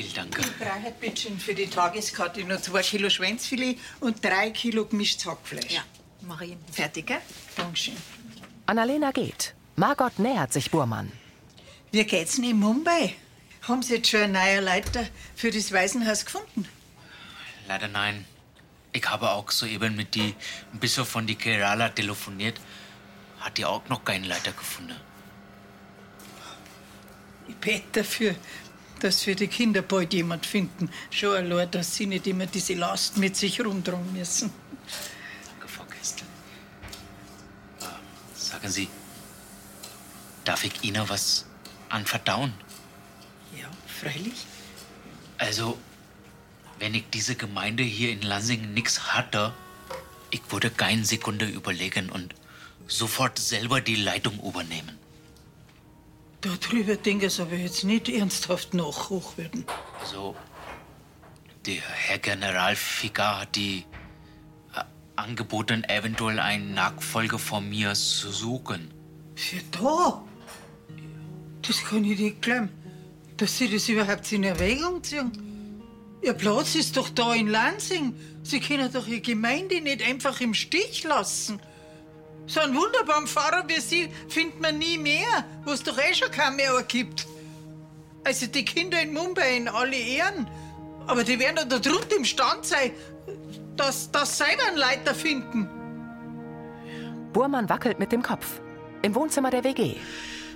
vielen 0.10 0.32
Dank. 0.32 0.60
Drei 0.60 0.82
hat 0.82 1.00
Bittchen 1.00 1.39
für 1.39 1.54
die 1.54 1.68
Tageskarte 1.68 2.44
nur 2.44 2.62
zwei 2.62 2.82
Kilo 2.82 3.10
Schwänzfilet 3.10 3.78
und 4.00 4.24
drei 4.24 4.51
Kilo 4.51 4.86
gemischtes 4.86 5.25
Hackfleisch. 5.25 5.72
Ja, 5.72 5.84
mach 6.22 6.42
ich. 6.42 6.56
Fertig, 6.72 7.08
gell? 7.08 7.22
Dankeschön. 7.56 7.96
Annalena 8.66 9.12
geht. 9.12 9.54
Margot 9.75 10.20
nähert 10.20 10.54
sich 10.54 10.70
Burmann. 10.72 11.12
Wie 11.92 12.04
geht's 12.04 12.36
denn 12.36 12.46
in 12.46 12.60
Mumbai? 12.60 13.16
Haben 13.63 13.82
Sie 13.82 13.96
jetzt 13.96 14.10
schon 14.10 14.22
einen 14.22 14.34
neuen 14.34 14.63
Leiter 14.63 15.06
für 15.36 15.51
das 15.51 15.72
Waisenhaus 15.72 16.25
gefunden? 16.25 16.68
Leider 17.68 17.88
nein. 17.88 18.25
Ich 18.92 19.08
habe 19.08 19.30
auch 19.30 19.51
soeben 19.51 19.96
mit 19.96 20.16
die 20.16 20.34
Bischof 20.74 21.08
von 21.08 21.28
die 21.28 21.36
Kerala 21.36 21.89
telefoniert. 21.89 22.60
Hat 23.39 23.58
die 23.58 23.66
auch 23.66 23.88
noch 23.89 24.04
keinen 24.04 24.25
Leiter 24.25 24.51
gefunden. 24.51 24.96
Ich 27.48 27.56
bete 27.56 28.01
dafür, 28.01 28.36
dass 29.00 29.24
für 29.24 29.36
die 29.36 29.48
Kinder 29.48 29.82
bald 29.82 30.13
jemand 30.13 30.46
finden. 30.46 30.89
Schon 31.10 31.36
allein, 31.36 31.72
dass 31.72 31.96
sie 31.96 32.06
nicht 32.06 32.27
immer 32.27 32.46
diese 32.46 32.74
Last 32.74 33.18
mit 33.18 33.36
sich 33.36 33.62
rumtragen 33.62 34.13
müssen. 34.13 34.51
Frau 35.65 35.84
Kästel. 35.86 36.25
Äh, 37.79 37.86
sagen 38.36 38.70
Sie, 38.70 38.88
darf 40.44 40.63
ich 40.63 40.84
Ihnen 40.84 41.08
was 41.08 41.46
anverdauen? 41.89 42.53
Ja, 43.58 43.70
freilich. 43.88 44.46
Also, 45.38 45.77
wenn 46.79 46.94
ich 46.94 47.06
diese 47.12 47.36
Gemeinde 47.36 47.84
hier 47.84 48.12
in 48.12 48.22
Lansing 48.22 48.74
nix 48.74 49.13
hatte, 49.13 49.53
ich 50.32 50.41
würde 50.50 50.70
keine 50.70 51.06
Sekunde 51.06 51.46
überlegen 51.46 52.10
und 52.10 52.36
sofort 52.88 53.39
selber 53.39 53.82
die 53.82 53.96
Leitung 53.96 54.39
übernehmen. 54.39 54.99
Darüber 56.41 56.96
denke 56.96 57.25
ich 57.25 57.41
aber 57.41 57.55
jetzt 57.55 57.84
nicht 57.84 58.08
ernsthaft 58.08 58.74
nachhochwerden. 58.74 59.65
Also, 60.00 60.36
der 61.65 61.81
Herr 61.81 62.19
Generalvikar 62.19 63.41
hat 63.41 63.55
die 63.55 63.84
äh, 64.74 64.84
angeboten, 65.17 65.84
eventuell 65.84 66.39
einen 66.39 66.74
Nachfolger 66.74 67.39
von 67.39 67.67
mir 67.67 67.93
zu 67.93 68.31
suchen. 68.31 68.93
Für 69.36 69.62
da? 69.72 70.24
Das 71.62 71.84
kann 71.84 72.05
ich 72.05 72.17
nicht 72.17 72.41
glauben. 72.41 72.69
Dass 73.36 73.58
Sie 73.58 73.69
das 73.69 73.89
überhaupt 73.89 74.31
in 74.31 74.43
Erwägung 74.43 75.03
ziehen. 75.03 75.31
Ihr 76.22 76.34
Platz 76.34 76.75
ist 76.75 76.98
doch 76.98 77.10
da 77.10 77.34
in 77.34 77.48
Lansing. 77.48 78.13
Sie 78.43 78.60
können 78.60 78.91
doch 78.91 79.08
Ihre 79.08 79.22
Gemeinde 79.22 79.81
nicht 79.81 80.01
einfach 80.01 80.41
im 80.41 80.53
Stich 80.53 81.03
lassen. 81.03 81.62
So 82.50 82.62
einen 82.62 82.75
wunderbaren 82.75 83.27
Pfarrer 83.27 83.63
wie 83.68 83.79
Sie 83.79 84.10
findet 84.27 84.60
man 84.60 84.79
nie 84.79 84.98
mehr, 84.98 85.46
wo 85.65 85.72
es 85.72 85.84
doch 85.84 85.98
eh 86.00 86.15
schon 86.15 86.32
keinen 86.32 86.56
mehr 86.56 86.84
gibt. 86.88 87.27
Also 88.24 88.48
die 88.48 88.65
Kinder 88.65 89.00
in 89.00 89.13
Mumbai 89.13 89.56
in 89.56 89.68
alle 89.68 89.96
Ehren. 89.96 90.50
Aber 91.06 91.24
die 91.24 91.39
werden 91.39 91.58
doch 91.58 91.79
da 91.79 91.89
drunten 91.89 92.18
im 92.18 92.25
Stand 92.25 92.65
sein, 92.65 92.91
dass, 93.77 94.12
dass 94.12 94.39
selber 94.39 94.63
einen 94.68 94.77
Leiter 94.77 95.13
finden. 95.13 95.70
Burmann 97.34 97.70
wackelt 97.70 98.00
mit 98.00 98.12
dem 98.12 98.24
Kopf. 98.24 98.60
Im 99.03 99.13
Wohnzimmer 99.13 99.51
der 99.51 99.63
WG. 99.63 99.96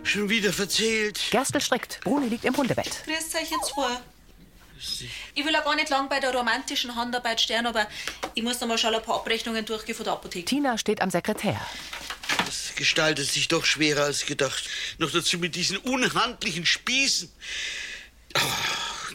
Schon 0.02 0.30
wieder 0.30 0.52
verzählt. 0.52 1.22
Gerstl 1.30 1.62
strickt. 1.62 2.00
Bruni 2.04 2.28
liegt 2.28 2.44
im 2.44 2.58
Hundebett. 2.58 3.04
Grüß 3.06 3.36
euch 3.36 3.52
jetzt 3.52 3.68
zwei. 3.68 4.00
Ich 5.36 5.46
will 5.46 5.56
auch 5.56 5.64
gar 5.64 5.76
nicht 5.76 5.90
lang 5.90 6.10
bei 6.10 6.20
der 6.20 6.34
romantischen 6.34 6.96
Handarbeit 6.96 7.42
stehen, 7.42 7.66
aber 7.66 7.88
ich 8.34 8.44
muss 8.44 8.60
noch 8.60 8.68
mal 8.68 8.78
schon 8.78 8.94
ein 8.94 9.02
paar 9.02 9.16
Abrechnungen 9.16 9.66
durchgehen 9.66 9.96
von 9.96 10.04
der 10.04 10.14
Apotheke. 10.14 10.46
Tina 10.46 10.78
steht 10.78 11.02
am 11.02 11.10
Sekretär. 11.10 11.60
Das 12.46 12.76
gestaltet 12.76 13.30
sich 13.30 13.48
doch 13.48 13.66
schwerer 13.66 14.04
als 14.04 14.26
gedacht. 14.26 14.70
Noch 14.98 15.12
dazu 15.12 15.38
mit 15.38 15.56
diesen 15.56 15.78
unhandlichen 15.78 16.66
Spießen. 16.66 17.32
Oh, 18.36 18.40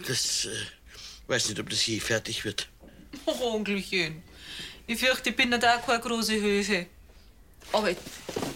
das 0.07 0.47
äh, 0.47 0.51
weiß 1.27 1.49
nicht, 1.49 1.61
ob 1.61 1.71
das 1.71 1.87
je 1.87 2.01
fertig 2.01 2.45
wird. 2.45 2.69
Oh, 3.27 3.55
Onkelchen. 3.55 4.23
Ich 4.87 4.99
fürchte, 4.99 5.31
ich 5.31 5.37
bin 5.37 5.51
nicht 5.51 5.65
auch 5.65 5.85
keine 5.85 6.01
große 6.01 6.35
Hilfe. 6.35 6.87
Aber 7.73 7.91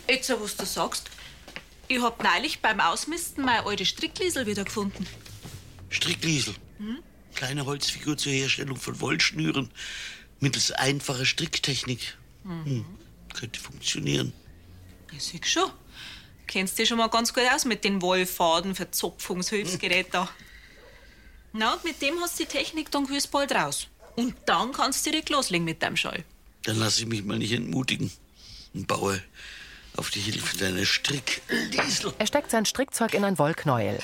jetzt, 0.09 0.31
was 0.31 0.57
du 0.57 0.65
sagst, 0.65 1.11
ich 1.89 2.01
hab 2.01 2.23
neulich 2.23 2.61
beim 2.61 2.81
Ausmisten 2.81 3.45
meine 3.45 3.67
alte 3.67 3.85
Strickliesel 3.85 4.47
wieder 4.47 4.65
gefunden. 4.65 5.07
Strickliesel. 5.93 6.55
Hm? 6.79 6.99
Kleine 7.35 7.65
Holzfigur 7.65 8.17
zur 8.17 8.33
Herstellung 8.33 8.77
von 8.77 9.01
Wollschnüren 9.01 9.71
mittels 10.41 10.73
einfacher 10.73 11.25
Stricktechnik. 11.25 12.17
Mhm. 12.45 12.65
Hm, 12.65 12.85
könnte 13.35 13.61
funktionieren. 13.61 14.33
Ich 15.13 15.23
sieh 15.23 15.41
schon. 15.45 15.71
Kennst 16.47 16.79
dich 16.79 16.89
schon 16.89 16.99
mal 16.99 17.09
ganz 17.09 17.33
gut 17.33 17.45
aus 17.55 17.65
mit 17.65 17.85
den 17.85 18.03
Wollfaden, 18.03 18.75
Verzopfungshilfsgerät 18.75 20.13
da. 20.13 20.29
Na, 21.53 21.75
und 21.75 21.85
mit 21.85 22.03
dem 22.03 22.19
hast 22.21 22.39
du 22.39 22.45
die 22.45 22.49
Technik 22.49 22.91
dann 22.91 23.07
gewiss 23.07 23.27
bald 23.27 23.53
raus. 23.53 23.89
Und 24.17 24.35
dann 24.47 24.73
kannst 24.73 25.07
du 25.07 25.11
direkt 25.11 25.31
loslegen 25.31 25.65
mit 25.65 25.83
deinem 25.83 25.97
Schall. 25.97 26.25
Dann 26.65 26.79
lass 26.79 26.99
ich 26.99 27.07
mich 27.07 27.25
mal 27.25 27.39
nicht 27.39 27.53
entmutigen 27.53 28.11
und 28.75 28.87
baue 28.87 29.23
auf 29.97 30.11
die 30.11 30.21
Hilfe 30.21 30.57
deiner 30.57 30.85
Strickliesel. 30.85 32.13
Er 32.19 32.27
steckt 32.27 32.51
sein 32.51 32.67
Strickzeug 32.67 33.15
in 33.15 33.25
ein 33.25 33.39
Wollknäuel. 33.39 33.99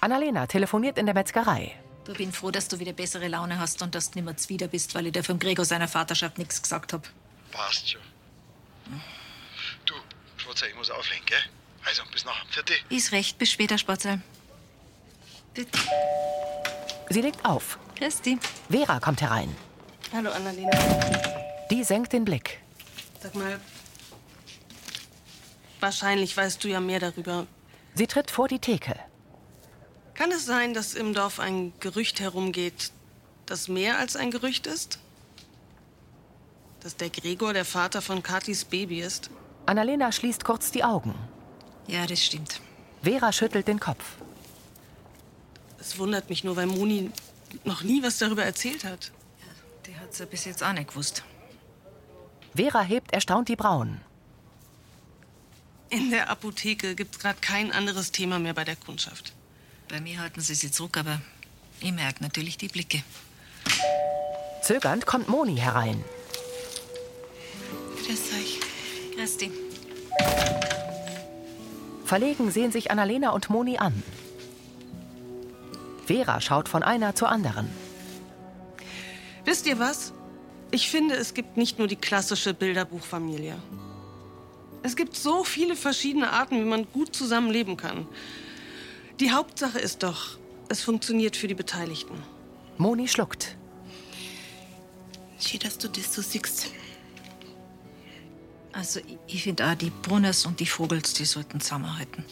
Annalena 0.00 0.46
telefoniert 0.46 0.98
in 0.98 1.06
der 1.06 1.14
Metzgerei. 1.14 1.76
Du 2.04 2.14
bin 2.14 2.32
froh, 2.32 2.50
dass 2.50 2.68
du 2.68 2.78
wieder 2.78 2.92
bessere 2.92 3.28
Laune 3.28 3.58
hast 3.58 3.82
und 3.82 3.94
dass 3.94 4.10
du 4.10 4.18
nicht 4.18 4.24
mehr 4.24 4.36
zwider 4.36 4.68
bist, 4.68 4.94
weil 4.94 5.06
ich 5.06 5.12
dir 5.12 5.22
vom 5.22 5.38
Gregor 5.38 5.64
seiner 5.64 5.88
Vaterschaft 5.88 6.38
nichts 6.38 6.62
gesagt 6.62 6.92
hab. 6.92 7.08
Passt 7.52 7.90
schon. 7.90 8.00
Du, 9.84 9.94
Schwarzer, 10.38 10.68
ich 10.68 10.74
muss 10.74 10.90
auflegen, 10.90 11.24
gell? 11.26 11.38
Also, 11.84 12.02
bis 12.10 12.24
nachher. 12.24 12.46
Vierte. 12.50 12.74
Ist 12.88 13.12
recht, 13.12 13.38
bis 13.38 13.50
später, 13.50 13.78
Spatzel. 13.78 14.20
Bitte. 15.54 15.78
Sie 17.10 17.20
legt 17.20 17.44
auf. 17.44 17.78
Christi. 17.96 18.38
Vera 18.70 18.98
kommt 19.00 19.20
herein. 19.20 19.54
Hallo, 20.12 20.30
Annalena. 20.30 20.70
Die 21.70 21.84
senkt 21.84 22.12
den 22.12 22.24
Blick. 22.24 22.60
Sag 23.20 23.34
mal, 23.34 23.60
wahrscheinlich 25.80 26.36
weißt 26.36 26.64
du 26.64 26.68
ja 26.68 26.80
mehr 26.80 27.00
darüber. 27.00 27.46
Sie 27.94 28.06
tritt 28.06 28.30
vor 28.30 28.48
die 28.48 28.58
Theke. 28.58 28.94
Kann 30.20 30.32
es 30.32 30.44
sein, 30.44 30.74
dass 30.74 30.92
im 30.92 31.14
Dorf 31.14 31.40
ein 31.40 31.72
Gerücht 31.80 32.20
herumgeht, 32.20 32.92
das 33.46 33.68
mehr 33.68 33.96
als 33.96 34.16
ein 34.16 34.30
Gerücht 34.30 34.66
ist? 34.66 34.98
Dass 36.80 36.94
der 36.94 37.08
Gregor 37.08 37.54
der 37.54 37.64
Vater 37.64 38.02
von 38.02 38.22
Katis 38.22 38.66
Baby 38.66 39.00
ist? 39.00 39.30
Annalena 39.64 40.12
schließt 40.12 40.44
kurz 40.44 40.72
die 40.72 40.84
Augen. 40.84 41.14
Ja, 41.86 42.06
das 42.06 42.22
stimmt. 42.22 42.60
Vera 43.02 43.32
schüttelt 43.32 43.66
den 43.66 43.80
Kopf. 43.80 44.04
Es 45.78 45.96
wundert 45.98 46.28
mich 46.28 46.44
nur, 46.44 46.54
weil 46.54 46.66
Moni 46.66 47.10
noch 47.64 47.82
nie 47.82 48.02
was 48.02 48.18
darüber 48.18 48.44
erzählt 48.44 48.84
hat. 48.84 49.12
Die 49.86 49.96
hat's 49.96 50.18
ja 50.18 50.26
bis 50.26 50.44
jetzt 50.44 50.62
auch 50.62 50.74
nicht 50.74 50.88
gewusst. 50.88 51.24
Vera 52.54 52.82
hebt 52.82 53.14
erstaunt 53.14 53.48
die 53.48 53.56
Brauen. 53.56 54.02
In 55.88 56.10
der 56.10 56.28
Apotheke 56.28 56.94
gibt's 56.94 57.18
gerade 57.18 57.40
kein 57.40 57.72
anderes 57.72 58.12
Thema 58.12 58.38
mehr 58.38 58.52
bei 58.52 58.64
der 58.64 58.76
Kundschaft. 58.76 59.32
Bei 59.90 60.00
mir 60.00 60.20
halten 60.20 60.40
sie 60.40 60.54
sie 60.54 60.70
zurück, 60.70 60.96
aber 60.96 61.20
ich 61.80 61.90
merke 61.90 62.22
natürlich 62.22 62.56
die 62.56 62.68
Blicke. 62.68 63.02
Zögernd 64.62 65.04
kommt 65.04 65.28
Moni 65.28 65.56
herein. 65.56 66.04
Grüß 67.96 68.32
euch. 68.38 68.60
Christi. 69.16 69.50
Verlegen 72.04 72.52
sehen 72.52 72.70
sich 72.70 72.92
Annalena 72.92 73.30
und 73.30 73.50
Moni 73.50 73.78
an. 73.78 74.02
Vera 76.06 76.40
schaut 76.40 76.68
von 76.68 76.84
einer 76.84 77.16
zur 77.16 77.28
anderen. 77.28 77.68
Wisst 79.44 79.66
ihr 79.66 79.80
was? 79.80 80.12
Ich 80.70 80.88
finde, 80.88 81.16
es 81.16 81.34
gibt 81.34 81.56
nicht 81.56 81.80
nur 81.80 81.88
die 81.88 81.96
klassische 81.96 82.54
Bilderbuchfamilie. 82.54 83.56
Es 84.84 84.94
gibt 84.94 85.16
so 85.16 85.42
viele 85.42 85.74
verschiedene 85.74 86.30
Arten, 86.30 86.60
wie 86.60 86.68
man 86.68 86.86
gut 86.92 87.14
zusammenleben 87.14 87.76
kann. 87.76 88.06
Die 89.20 89.30
Hauptsache 89.32 89.78
ist 89.78 90.02
doch, 90.02 90.38
es 90.70 90.82
funktioniert 90.82 91.36
für 91.36 91.46
die 91.46 91.54
Beteiligten. 91.54 92.22
Moni 92.78 93.06
schluckt. 93.06 93.56
Schön, 95.38 95.60
dass 95.60 95.76
du 95.76 95.88
das 95.88 96.14
so 96.14 96.22
siehst. 96.22 96.72
Also, 98.72 99.00
ich- 99.26 99.42
finde 99.42 99.66
auch, 99.66 99.74
die 99.74 99.90
Brunners 99.90 100.46
und 100.46 100.60
die 100.60 100.66
Vogels, 100.66 101.12
die 101.12 101.24
sollten 101.26 101.60
zusammenhalten. 101.60 102.24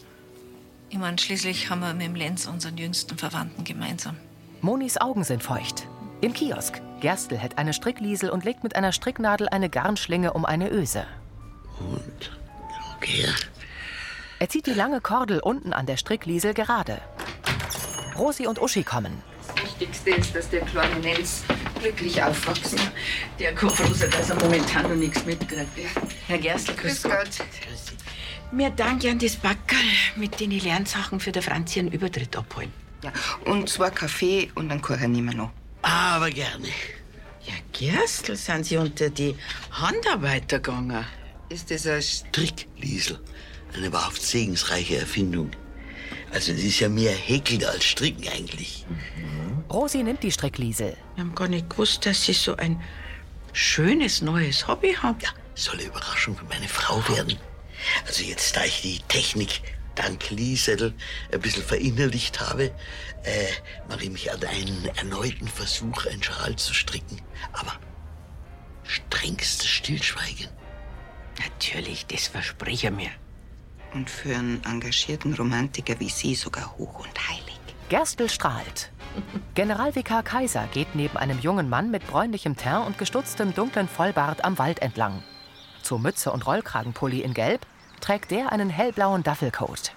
Ich 0.89 0.97
meine, 0.97 1.19
schließlich 1.19 1.69
haben 1.69 1.81
wir 1.81 1.93
mit 1.93 2.07
dem 2.07 2.15
Lenz 2.15 2.47
unseren 2.47 2.77
jüngsten 2.77 3.17
Verwandten 3.17 3.63
gemeinsam. 3.63 4.17
Monis 4.61 4.97
Augen 4.97 5.23
sind 5.23 5.43
feucht. 5.43 5.85
Im 6.21 6.33
Kiosk. 6.33 6.81
Gerstl 7.01 7.37
hält 7.37 7.57
eine 7.57 7.73
Strickliesel 7.73 8.29
und 8.29 8.45
legt 8.45 8.63
mit 8.63 8.75
einer 8.75 8.91
Stricknadel 8.91 9.47
eine 9.49 9.69
Garnschlinge 9.69 10.33
um 10.33 10.43
eine 10.45 10.71
Öse. 10.71 11.05
Und 11.79 12.31
okay. 12.95 13.27
Er 14.41 14.47
zieht 14.47 14.67
die 14.67 14.73
lange 14.73 15.01
Kordel 15.01 15.39
unten 15.41 15.73
an 15.73 15.85
der 15.85 15.97
Strickliesel 15.97 16.53
gerade. 16.53 17.01
Rosi 18.17 18.47
und 18.47 18.61
Uschi 18.61 18.83
kommen. 18.83 19.21
Wichtigste 19.61 20.11
ist, 20.11 20.33
dass 20.33 20.49
der 20.49 20.61
kleine 20.61 20.99
Lenz 21.01 21.43
glücklich 21.79 22.23
aufwachsen. 22.23 22.79
Der 23.37 23.55
froh 23.57 23.93
sein, 23.93 24.09
dass 24.11 24.29
er 24.29 24.41
momentan 24.41 24.83
noch 24.83 24.95
nichts 24.95 25.25
mitkriegt. 25.25 25.67
Herr 26.27 26.37
Gerstl, 26.37 26.73
grüß 26.73 27.03
Gott. 27.03 27.29
Mir 28.51 28.69
danke 28.69 29.11
an 29.11 29.19
das 29.19 29.35
Backerl 29.35 29.79
mit 30.15 30.39
den 30.39 30.51
Lernsachen 30.51 31.19
für 31.19 31.33
der 31.33 31.43
Franzi 31.43 31.79
einen 31.79 31.91
Übertritt 31.91 32.35
abholen. 32.35 32.71
Ja, 33.03 33.11
und 33.45 33.69
zwei 33.69 33.89
Kaffee 33.89 34.51
und 34.55 34.71
einen 34.71 34.81
Kuchen 34.81 35.11
nehmen 35.11 35.31
wir 35.31 35.37
noch. 35.37 35.51
Aber 35.81 36.29
gerne. 36.29 36.67
Ja, 37.41 37.53
Gerstl, 37.73 38.35
sind 38.37 38.65
Sie 38.65 38.77
unter 38.77 39.09
die 39.09 39.35
Handarbeiter 39.71 40.59
gegangen? 40.59 41.05
Ist 41.49 41.71
das 41.71 41.85
ein 41.87 42.01
Strickliesel. 42.01 43.19
Eine 43.73 43.93
wahrhaft 43.93 44.21
segensreiche 44.21 44.97
Erfindung. 44.97 45.51
Also, 46.31 46.51
es 46.51 46.63
ist 46.63 46.79
ja 46.79 46.89
mehr 46.89 47.13
Häkeln 47.13 47.63
als 47.65 47.85
Stricken 47.85 48.27
eigentlich. 48.27 48.85
Rosi 49.71 50.03
nimmt 50.03 50.23
die 50.23 50.31
Strickliesel. 50.31 50.95
Wir 51.15 51.23
haben 51.23 51.35
gar 51.35 51.47
nicht 51.47 51.69
gewusst, 51.69 52.05
dass 52.05 52.23
Sie 52.23 52.33
so 52.33 52.55
ein 52.55 52.81
schönes 53.53 54.21
neues 54.21 54.67
Hobby 54.67 54.93
haben. 54.93 55.19
Ja, 55.21 55.29
soll 55.55 55.75
eine 55.75 55.83
Überraschung 55.85 56.35
für 56.35 56.45
meine 56.45 56.67
Frau 56.67 56.97
werden. 57.09 57.37
Also, 58.05 58.23
jetzt, 58.23 58.55
da 58.55 58.63
ich 58.65 58.81
die 58.81 58.99
Technik 59.07 59.61
dank 59.95 60.29
Liesel 60.29 60.93
ein 61.31 61.41
bisschen 61.41 61.63
verinnerlicht 61.63 62.39
habe, 62.39 62.71
äh, 63.23 63.47
mache 63.87 64.03
ich 64.03 64.11
mich 64.11 64.31
an 64.31 64.43
einen 64.43 64.85
erneuten 64.95 65.47
Versuch, 65.47 66.05
einen 66.05 66.23
Schal 66.23 66.55
zu 66.55 66.73
stricken. 66.73 67.21
Aber 67.53 67.77
strengstes 68.83 69.67
Stillschweigen. 69.67 70.47
Natürlich, 71.39 72.05
das 72.07 72.27
verspreche 72.27 72.87
ich 72.87 72.93
mir. 72.93 73.11
Und 73.93 74.09
für 74.09 74.35
einen 74.35 74.63
engagierten 74.65 75.33
Romantiker 75.33 75.99
wie 75.99 76.09
Sie 76.09 76.35
sogar 76.35 76.77
hoch 76.77 76.99
und 76.99 77.29
heilig. 77.29 77.59
Gerstl 77.89 78.29
strahlt. 78.29 78.91
Generalvikar 79.55 80.21
Kaiser 80.23 80.67
geht 80.67 80.93
neben 80.93 81.17
einem 81.17 81.39
jungen 81.39 81.69
Mann 81.69 81.89
mit 81.89 82.05
bräunlichem 82.05 82.55
Teint 82.55 82.85
und 82.85 82.97
gestutztem 82.97 83.53
dunklen 83.53 83.87
Vollbart 83.87 84.45
am 84.45 84.59
Wald 84.59 84.79
entlang. 84.81 85.23
Zur 85.81 85.99
Mütze 85.99 86.31
und 86.31 86.45
Rollkragenpulli 86.45 87.21
in 87.21 87.33
Gelb 87.33 87.65
trägt 87.99 88.31
der 88.31 88.51
einen 88.51 88.69
hellblauen 88.69 89.23
Duffelcoat. 89.23 89.93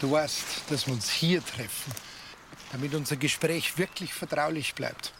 Du 0.00 0.10
weißt, 0.10 0.64
dass 0.68 0.86
wir 0.86 0.94
uns 0.94 1.10
hier 1.10 1.42
treffen, 1.44 1.92
damit 2.70 2.94
unser 2.94 3.16
Gespräch 3.16 3.78
wirklich 3.78 4.12
vertraulich 4.12 4.74
bleibt. 4.74 5.14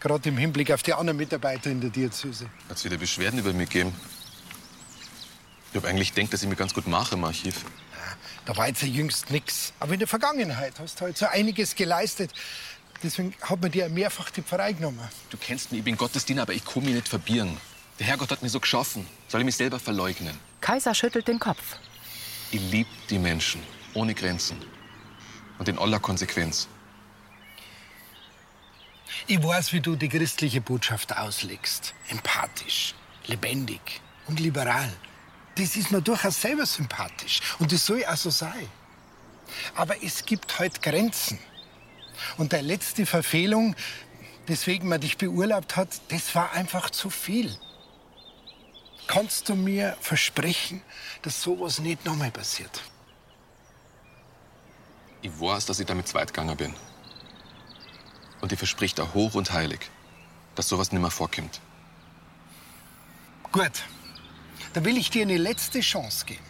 Gerade 0.00 0.28
im 0.28 0.36
Hinblick 0.36 0.72
auf 0.72 0.82
die 0.82 0.92
anderen 0.92 1.16
Mitarbeiter 1.16 1.70
in 1.70 1.80
der 1.80 1.90
Diözese. 1.90 2.46
Hat 2.68 2.76
es 2.76 2.84
wieder 2.84 2.96
Beschwerden 2.96 3.38
über 3.38 3.52
mich 3.52 3.68
gegeben? 3.68 3.92
Ich 5.72 5.76
hab 5.76 5.84
eigentlich 5.84 6.14
gedacht, 6.14 6.32
dass 6.32 6.42
ich 6.42 6.48
mir 6.48 6.56
ganz 6.56 6.72
gut 6.72 6.86
mache 6.86 7.14
im 7.14 7.24
Archiv. 7.24 7.64
Da 8.46 8.56
war 8.56 8.68
jetzt 8.68 8.82
ja 8.82 8.88
jüngst 8.88 9.30
nix. 9.30 9.72
Aber 9.78 9.92
in 9.92 9.98
der 9.98 10.08
Vergangenheit 10.08 10.78
hast 10.78 11.00
du 11.00 11.04
halt 11.04 11.18
so 11.18 11.26
einiges 11.26 11.74
geleistet. 11.74 12.32
Deswegen 13.02 13.34
hat 13.42 13.60
man 13.60 13.70
dir 13.70 13.84
ja 13.84 13.88
mehrfach 13.88 14.30
die 14.30 14.42
Pfarrei 14.42 14.72
genommen. 14.72 15.06
Du 15.30 15.36
kennst 15.36 15.70
mich, 15.70 15.80
ich 15.80 15.84
bin 15.84 15.96
Gottesdiener, 15.96 16.42
aber 16.42 16.54
ich 16.54 16.64
kann 16.64 16.84
mich 16.84 16.94
nicht 16.94 17.08
verbieren. 17.08 17.58
Der 17.98 18.06
Herrgott 18.06 18.30
hat 18.30 18.42
mich 18.42 18.52
so 18.52 18.60
geschaffen. 18.60 19.06
Soll 19.28 19.42
ich 19.42 19.44
mich 19.44 19.56
selber 19.56 19.78
verleugnen? 19.78 20.38
Kaiser 20.60 20.94
schüttelt 20.94 21.28
den 21.28 21.38
Kopf. 21.38 21.76
Ich 22.50 22.60
lieb 22.70 22.86
die 23.10 23.18
Menschen. 23.18 23.62
Ohne 23.94 24.14
Grenzen. 24.14 24.56
Und 25.58 25.68
in 25.68 25.78
aller 25.78 26.00
Konsequenz. 26.00 26.68
Ich 29.26 29.42
weiß, 29.42 29.72
wie 29.72 29.80
du 29.80 29.96
die 29.96 30.08
christliche 30.08 30.60
Botschaft 30.60 31.16
auslegst. 31.16 31.94
Empathisch, 32.08 32.94
lebendig 33.26 34.00
und 34.26 34.40
liberal. 34.40 34.90
Das 35.58 35.74
ist 35.74 35.90
mir 35.90 36.00
durchaus 36.00 36.40
selber 36.40 36.64
sympathisch. 36.64 37.40
Und 37.58 37.72
das 37.72 37.84
soll 37.84 38.04
auch 38.04 38.16
so 38.16 38.30
sein. 38.30 38.68
Aber 39.74 40.02
es 40.04 40.24
gibt 40.24 40.56
halt 40.60 40.82
Grenzen. 40.82 41.38
Und 42.36 42.52
der 42.52 42.62
letzte 42.62 43.06
Verfehlung, 43.06 43.74
weswegen 44.46 44.88
man 44.88 45.00
dich 45.00 45.18
beurlaubt 45.18 45.76
hat, 45.76 45.88
das 46.10 46.32
war 46.36 46.52
einfach 46.52 46.90
zu 46.90 47.10
viel. 47.10 47.56
Kannst 49.08 49.48
du 49.48 49.56
mir 49.56 49.96
versprechen, 50.00 50.80
dass 51.22 51.42
sowas 51.42 51.80
nicht 51.80 52.04
nochmal 52.04 52.30
passiert? 52.30 52.82
Ich 55.22 55.40
weiß, 55.40 55.66
dass 55.66 55.80
ich 55.80 55.86
damit 55.86 56.06
zweitgegangen 56.06 56.56
bin. 56.56 56.74
Und 58.40 58.52
ich 58.52 58.58
versprich 58.58 58.94
da 58.94 59.12
hoch 59.12 59.34
und 59.34 59.52
heilig, 59.52 59.80
dass 60.54 60.68
sowas 60.68 60.92
nimmer 60.92 61.10
vorkommt. 61.10 61.60
Gut, 63.50 63.72
dann 64.78 64.84
will 64.84 64.96
ich 64.96 65.10
dir 65.10 65.22
eine 65.22 65.38
letzte 65.38 65.80
Chance 65.80 66.24
geben. 66.24 66.44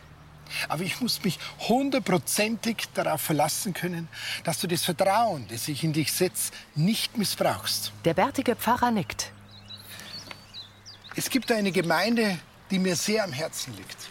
Aber 0.68 0.82
ich 0.82 1.00
muss 1.00 1.25
mich 1.25 1.38
hundertprozentig 1.66 2.85
darauf 2.92 3.23
verlassen 3.23 3.73
können, 3.73 4.06
dass 4.44 4.61
du 4.61 4.66
das 4.66 4.85
Vertrauen, 4.85 5.47
das 5.49 5.66
ich 5.66 5.82
in 5.82 5.94
dich 5.94 6.12
setze, 6.12 6.52
nicht 6.75 7.16
missbrauchst. 7.16 7.90
Der 8.04 8.12
bärtige 8.12 8.54
Pfarrer 8.54 8.90
nickt. 8.90 9.32
Es 11.16 11.30
gibt 11.30 11.50
eine 11.50 11.73
Gemeinde, 11.73 12.38
die 12.70 12.78
mir 12.78 12.97
sehr 12.97 13.25
am 13.25 13.32
Herzen 13.32 13.75
liegt. 13.75 14.11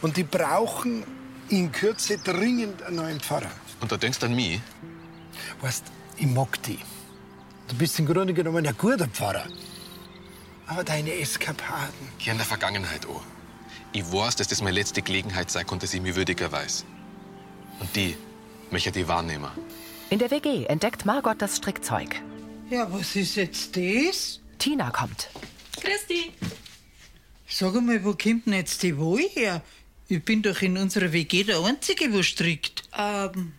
Und 0.00 0.16
die 0.16 0.24
brauchen 0.24 1.04
in 1.50 1.70
Kürze 1.70 2.16
dringend 2.16 2.82
einen 2.82 2.96
neuen 2.96 3.20
Pfarrer. 3.20 3.52
Und 3.82 3.92
da 3.92 3.98
denkst 3.98 4.20
du 4.20 4.26
an 4.26 4.34
mich? 4.34 4.58
Weißt, 5.60 5.84
ich 6.16 6.26
mag 6.28 6.62
die. 6.62 6.78
Du 7.68 7.76
bist 7.76 7.98
im 7.98 8.06
Grunde 8.06 8.32
genommen 8.32 8.66
ein 8.66 8.76
guter 8.78 9.06
Pfarrer. 9.06 9.44
Aber 10.66 10.84
deine 10.84 11.12
Eskapaden. 11.14 12.08
Geh 12.18 12.30
in 12.30 12.36
der 12.36 12.46
Vergangenheit 12.46 13.06
an. 13.06 13.20
Ich 13.92 14.10
weiß, 14.10 14.36
dass 14.36 14.48
das 14.48 14.62
meine 14.62 14.78
letzte 14.78 15.02
Gelegenheit 15.02 15.50
sein 15.50 15.66
konnte, 15.66 15.86
dass 15.86 15.94
ich 15.94 16.00
mich 16.00 16.14
würdiger 16.14 16.50
weiß. 16.50 16.84
Und 17.80 17.94
die 17.94 18.16
möchte 18.70 18.98
ich 18.98 19.08
wahrnehmen. 19.08 19.50
In 20.08 20.18
der 20.18 20.30
WG 20.30 20.64
entdeckt 20.66 21.04
Margot 21.04 21.40
das 21.40 21.56
Strickzeug. 21.56 22.20
Ja, 22.70 22.90
was 22.92 23.16
ist 23.16 23.36
jetzt 23.36 23.76
das? 23.76 24.40
Tina 24.58 24.90
kommt. 24.90 25.28
Christi. 25.80 26.32
Sag 27.46 27.74
mal, 27.82 28.02
wo 28.02 28.14
kommt 28.14 28.46
denn 28.46 28.54
jetzt 28.54 28.82
die 28.82 28.96
Wohl 28.96 29.20
her? 29.34 29.62
Ich 30.08 30.24
bin 30.24 30.42
doch 30.42 30.62
in 30.62 30.78
unserer 30.78 31.12
WG 31.12 31.44
der 31.44 31.60
Einzige, 31.62 32.12
wo 32.12 32.22
strickt. 32.22 32.84
Ähm, 32.96 33.52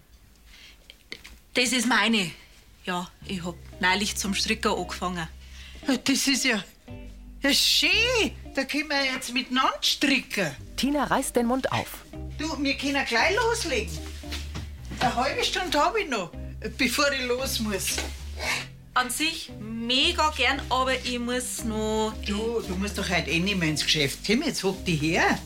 das 1.53 1.71
ist 1.73 1.87
meine. 1.87 2.31
Ja, 2.85 3.09
ich 3.25 3.43
hab 3.43 3.55
neulich 3.79 4.15
zum 4.15 4.33
Stricken 4.33 4.71
angefangen. 4.71 5.27
Das 6.05 6.27
ist 6.27 6.45
ja, 6.45 6.63
ja 7.43 7.53
schön. 7.53 8.31
Da 8.55 8.63
können 8.63 8.89
wir 8.89 9.13
jetzt 9.13 9.33
miteinander 9.33 9.77
stricken. 9.81 10.51
Tina 10.77 11.05
reißt 11.05 11.35
den 11.35 11.47
Mund 11.47 11.71
auf. 11.71 12.05
Du, 12.37 12.61
wir 12.61 12.75
können 12.75 13.05
gleich 13.05 13.35
loslegen. 13.35 13.97
Eine 14.99 15.15
halbe 15.15 15.43
Stunde 15.43 15.79
habe 15.79 16.01
ich 16.01 16.09
noch, 16.09 16.31
bevor 16.77 17.11
ich 17.11 17.25
los 17.27 17.59
muss. 17.59 17.97
An 18.93 19.09
sich 19.09 19.51
mega 19.59 20.31
gern, 20.37 20.61
aber 20.69 20.93
ich 20.93 21.19
muss 21.19 21.63
noch. 21.63 22.13
Du, 22.25 22.61
du 22.61 22.75
musst 22.75 22.97
doch 22.97 23.09
heute 23.09 23.29
eh 23.31 23.39
nicht 23.39 23.57
mehr 23.57 23.69
ins 23.69 23.83
Geschäft. 23.83 24.19
Komm, 24.25 24.43
jetzt 24.43 24.63
hock 24.63 24.85
dich 24.85 25.01
her. 25.01 25.39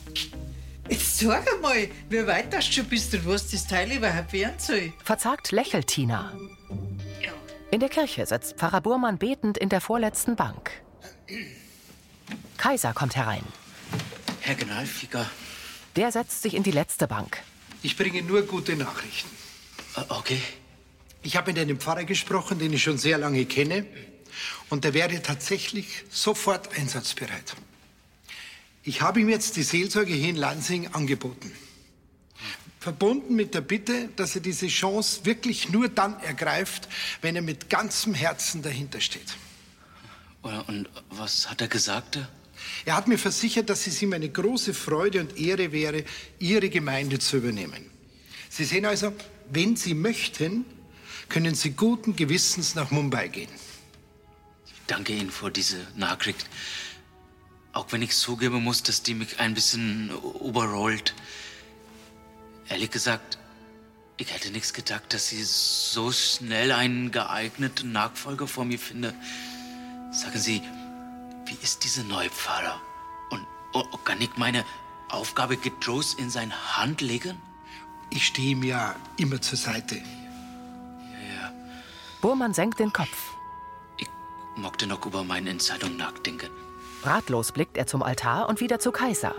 Jetzt 0.89 1.19
sag 1.19 1.51
einmal, 1.53 1.87
wie 2.09 2.27
weit 2.27 2.53
du 2.53 2.61
schon 2.61 2.85
bist 2.85 3.13
und 3.13 3.25
was 3.25 3.49
das 3.49 3.67
Teil 3.67 3.91
überhaupt 3.91 4.33
werden 4.33 4.55
soll. 4.57 4.93
Verzagt 5.03 5.51
lächelt 5.51 5.87
Tina. 5.87 6.33
In 7.71 7.79
der 7.79 7.89
Kirche 7.89 8.25
sitzt 8.25 8.57
Pfarrer 8.57 8.81
Burmann 8.81 9.17
betend 9.17 9.57
in 9.57 9.69
der 9.69 9.81
vorletzten 9.81 10.35
Bank. 10.35 10.71
Kaiser 12.57 12.93
kommt 12.93 13.15
herein. 13.15 13.43
Herr 14.41 14.55
Generalvikar. 14.55 15.29
Der 15.95 16.11
setzt 16.11 16.41
sich 16.41 16.53
in 16.53 16.63
die 16.63 16.71
letzte 16.71 17.07
Bank. 17.07 17.41
Ich 17.83 17.97
bringe 17.97 18.21
nur 18.21 18.43
gute 18.43 18.75
Nachrichten. 18.75 19.29
Okay. 20.09 20.41
Ich 21.23 21.35
habe 21.35 21.51
mit 21.51 21.59
einem 21.59 21.79
Pfarrer 21.79 22.05
gesprochen, 22.05 22.59
den 22.59 22.71
ich 22.73 22.83
schon 22.83 22.97
sehr 22.97 23.17
lange 23.17 23.45
kenne. 23.45 23.85
Und 24.69 24.83
der 24.83 24.93
wäre 24.93 25.21
tatsächlich 25.21 26.03
sofort 26.09 26.77
einsatzbereit. 26.77 27.55
Ich 28.83 29.01
habe 29.01 29.19
ihm 29.19 29.29
jetzt 29.29 29.55
die 29.57 29.63
Seelsorge 29.63 30.13
hier 30.13 30.29
in 30.29 30.35
Lansing 30.35 30.87
angeboten. 30.93 31.51
Verbunden 32.79 33.35
mit 33.35 33.53
der 33.53 33.61
Bitte, 33.61 34.09
dass 34.15 34.35
er 34.35 34.41
diese 34.41 34.67
Chance 34.67 35.25
wirklich 35.25 35.69
nur 35.69 35.89
dann 35.89 36.19
ergreift, 36.21 36.87
wenn 37.21 37.35
er 37.35 37.41
mit 37.41 37.69
ganzem 37.69 38.13
Herzen 38.13 38.61
dahinter 38.61 39.01
steht. 39.01 39.35
Und 40.67 40.89
was 41.09 41.49
hat 41.49 41.61
er 41.61 41.67
gesagt? 41.67 42.19
Er 42.85 42.95
hat 42.95 43.07
mir 43.07 43.17
versichert, 43.17 43.69
dass 43.69 43.87
es 43.87 44.01
ihm 44.01 44.13
eine 44.13 44.29
große 44.29 44.73
Freude 44.73 45.21
und 45.21 45.37
Ehre 45.37 45.71
wäre, 45.71 46.03
Ihre 46.39 46.69
Gemeinde 46.69 47.19
zu 47.19 47.37
übernehmen. 47.37 47.89
Sie 48.49 48.63
sehen 48.63 48.85
also, 48.85 49.13
wenn 49.51 49.75
Sie 49.75 49.93
möchten, 49.93 50.65
können 51.29 51.55
Sie 51.55 51.71
guten 51.71 52.15
Gewissens 52.15 52.75
nach 52.75 52.91
Mumbai 52.91 53.27
gehen. 53.27 53.49
Danke 54.87 55.13
Ihnen 55.13 55.31
für 55.31 55.51
diese 55.51 55.85
Nachricht. 55.95 56.47
Auch 57.73 57.91
wenn 57.91 58.01
ich 58.01 58.15
zugeben 58.15 58.63
muss, 58.63 58.81
dass 58.83 59.03
die 59.03 59.13
mich 59.13 59.39
ein 59.39 59.53
bisschen 59.53 60.11
überrollt. 60.43 61.13
Ehrlich 62.69 62.89
gesagt, 62.89 63.37
ich 64.17 64.33
hätte 64.33 64.49
nichts 64.49 64.73
gedacht, 64.73 65.13
dass 65.13 65.29
Sie 65.29 65.43
so 65.43 66.11
schnell 66.11 66.71
einen 66.71 67.11
geeigneten 67.11 67.91
Nachfolger 67.91 68.47
vor 68.47 68.65
mir 68.65 68.79
finde. 68.79 69.13
Sagen 70.11 70.39
Sie, 70.39 70.61
wie 71.45 71.57
ist 71.61 71.83
dieser 71.83 72.03
neue 72.03 72.29
Pfarrer? 72.29 72.79
Und 73.29 73.45
oh, 73.73 73.83
kann 74.03 74.21
ich 74.21 74.35
meine 74.37 74.63
Aufgabe 75.09 75.57
getrost 75.57 76.19
in 76.19 76.29
seine 76.29 76.77
Hand 76.77 77.01
legen? 77.01 77.41
Ich 78.09 78.27
stehe 78.27 78.51
ihm 78.51 78.63
ja 78.63 78.95
immer 79.17 79.41
zur 79.41 79.57
Seite. 79.57 80.01
Burmann 82.21 82.53
senkt 82.53 82.79
den 82.79 82.91
Kopf. 82.91 83.33
Mochte 84.55 84.87
noch 84.87 85.05
über 85.05 85.23
meine 85.23 85.51
Entscheidung 85.51 85.97
nachdenken. 85.97 86.49
Ratlos 87.03 87.51
blickt 87.51 87.77
er 87.77 87.85
zum 87.85 88.01
Altar 88.01 88.49
und 88.49 88.59
wieder 88.59 88.79
zu 88.79 88.91
Kaiser. 88.91 89.35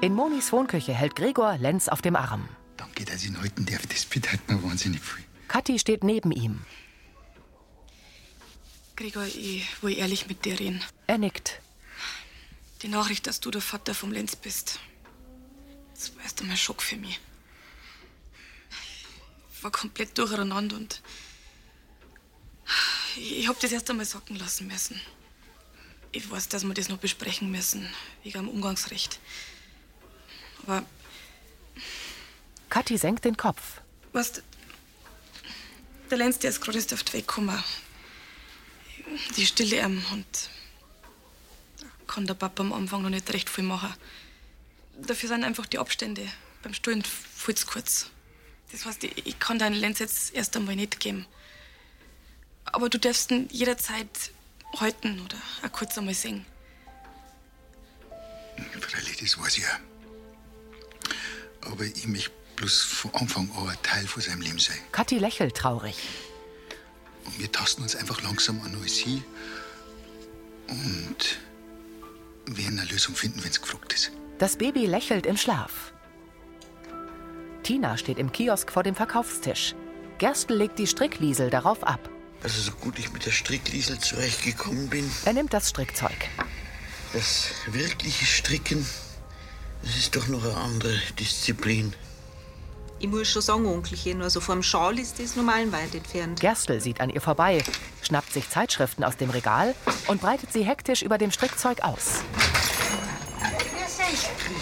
In 0.00 0.14
Monis 0.14 0.52
Wohnküche 0.52 0.92
hält 0.92 1.16
Gregor 1.16 1.58
Lenz 1.58 1.88
auf 1.88 2.00
dem 2.00 2.14
Arm. 2.14 2.48
Danke, 2.76 3.04
dass 3.04 3.22
ich 3.22 3.28
ihn 3.28 3.40
halten 3.40 3.66
darf. 3.66 3.86
Das 3.86 4.04
bedeutet 4.04 4.48
mir 4.48 4.62
wahnsinnig 4.62 5.00
viel. 5.00 5.24
Kathi 5.48 5.78
steht 5.78 6.04
neben 6.04 6.30
ihm. 6.30 6.60
Gregor, 8.96 9.24
ich 9.24 9.66
will 9.82 9.96
ehrlich 9.96 10.26
mit 10.26 10.44
dir 10.44 10.58
reden. 10.58 10.82
Er 11.06 11.18
nickt. 11.18 11.60
Die 12.82 12.88
Nachricht, 12.88 13.26
dass 13.26 13.40
du 13.40 13.50
der 13.50 13.62
Vater 13.62 13.94
vom 13.94 14.12
Lenz 14.12 14.36
bist, 14.36 14.80
das 15.94 16.14
war 16.16 16.24
erst 16.24 16.40
einmal 16.40 16.54
ein 16.54 16.58
Schock 16.58 16.82
für 16.82 16.96
mich. 16.96 17.20
Ich 19.54 19.62
war 19.62 19.70
komplett 19.70 20.18
durcheinander 20.18 20.76
und 20.76 21.00
ich 23.16 23.46
hab 23.46 23.60
das 23.60 23.72
erst 23.72 23.88
einmal 23.90 24.06
sacken 24.06 24.36
lassen 24.36 24.66
müssen. 24.66 25.00
Ich 26.10 26.30
weiß, 26.30 26.48
dass 26.48 26.64
wir 26.64 26.74
das 26.74 26.88
noch 26.88 26.98
besprechen 26.98 27.50
müssen, 27.50 27.88
wegen 28.22 28.38
dem 28.40 28.48
Umgangsrecht. 28.48 29.20
Aber 30.62 30.84
Kathi 32.68 32.98
senkt 32.98 33.24
den 33.24 33.36
Kopf. 33.36 33.80
Weißt 34.12 34.42
der 36.10 36.18
Lenz, 36.18 36.38
der 36.38 36.50
ist 36.50 36.60
gerade 36.60 36.76
erst 36.78 36.92
auf 36.92 37.02
den 37.04 37.14
Weg 37.14 37.26
gekommen. 37.26 37.62
Die 39.36 39.46
stille 39.46 39.80
ihm 39.80 40.04
und 40.12 40.26
da 41.80 41.86
kann 42.06 42.26
der 42.26 42.34
Papa 42.34 42.62
am 42.62 42.72
Anfang 42.72 43.02
noch 43.02 43.10
nicht 43.10 43.32
recht 43.32 43.50
viel 43.50 43.64
machen. 43.64 43.92
Dafür 44.96 45.28
sind 45.28 45.44
einfach 45.44 45.66
die 45.66 45.78
Abstände 45.78 46.26
beim 46.62 46.74
Stullen 46.74 47.02
viel 47.02 47.54
zu 47.54 47.66
kurz. 47.66 48.10
Das 48.70 48.86
heißt, 48.86 49.04
ich, 49.04 49.26
ich 49.26 49.38
kann 49.38 49.58
deinen 49.58 49.74
Lenz 49.74 49.98
jetzt 49.98 50.34
erst 50.34 50.56
einmal 50.56 50.76
nicht 50.76 51.00
geben. 51.00 51.26
Aber 52.64 52.88
du 52.88 52.98
darfst 52.98 53.30
ihn 53.30 53.48
jederzeit 53.50 54.30
halten 54.78 55.20
oder 55.20 55.36
auch 55.64 55.72
kurz 55.72 55.98
einmal 55.98 56.14
singen. 56.14 56.46
Freilich, 58.80 59.18
das 59.18 59.38
weiß 59.38 59.58
ich 59.58 59.64
ja. 59.64 59.80
Aber 61.62 61.84
ich 61.84 62.06
möchte 62.06 62.30
bloß 62.56 62.82
von 62.82 63.14
Anfang 63.14 63.50
an 63.56 63.68
ein 63.68 63.82
Teil 63.82 64.06
von 64.06 64.22
seinem 64.22 64.40
Leben 64.40 64.58
sein. 64.58 64.78
Kathi 64.92 65.18
lächelt 65.18 65.56
traurig. 65.56 65.96
Und 67.24 67.38
wir 67.38 67.50
tasten 67.50 67.82
uns 67.82 67.96
einfach 67.96 68.22
langsam 68.22 68.60
an 68.62 68.74
alles 68.74 68.96
hin 68.96 69.22
und 70.68 71.38
werden 72.46 72.78
eine 72.78 72.90
Lösung 72.90 73.14
finden, 73.14 73.42
wenn 73.42 73.50
es 73.50 73.60
gefragt 73.60 73.92
ist. 73.92 74.10
Das 74.38 74.56
Baby 74.56 74.86
lächelt 74.86 75.26
im 75.26 75.36
Schlaf. 75.36 75.92
Tina 77.62 77.96
steht 77.96 78.18
im 78.18 78.32
Kiosk 78.32 78.72
vor 78.72 78.82
dem 78.82 78.94
Verkaufstisch. 78.94 79.74
Gerstl 80.18 80.54
legt 80.54 80.78
die 80.78 80.86
Strickliesel 80.86 81.50
darauf 81.50 81.84
ab. 81.84 82.10
Also 82.42 82.60
so 82.60 82.72
gut 82.72 82.98
ich 82.98 83.12
mit 83.12 83.24
der 83.24 83.30
Strickliesel 83.30 83.98
zurechtgekommen 83.98 84.88
bin. 84.88 85.08
Er 85.24 85.32
nimmt 85.32 85.52
das 85.52 85.70
Strickzeug. 85.70 86.16
Das 87.12 87.50
wirkliche 87.66 88.24
Stricken, 88.24 88.84
das 89.82 89.96
ist 89.96 90.16
doch 90.16 90.26
noch 90.28 90.42
eine 90.44 90.56
andere 90.56 90.98
Disziplin. 91.18 91.94
Ich 93.02 93.08
muss 93.08 93.26
schon 93.26 93.42
sagen, 93.42 93.66
Onkelchen, 93.66 94.22
also 94.22 94.40
vom 94.40 94.62
Schal 94.62 94.96
ist 94.96 95.18
das 95.18 95.34
meilenweit 95.34 95.92
entfernt. 95.92 96.38
Gerstl 96.38 96.80
sieht 96.80 97.00
an 97.00 97.10
ihr 97.10 97.20
vorbei, 97.20 97.60
schnappt 98.00 98.32
sich 98.32 98.48
Zeitschriften 98.48 99.02
aus 99.02 99.16
dem 99.16 99.28
Regal 99.30 99.74
und 100.06 100.20
breitet 100.20 100.52
sie 100.52 100.62
hektisch 100.62 101.02
über 101.02 101.18
dem 101.18 101.32
Strickzeug 101.32 101.82
aus. 101.82 102.20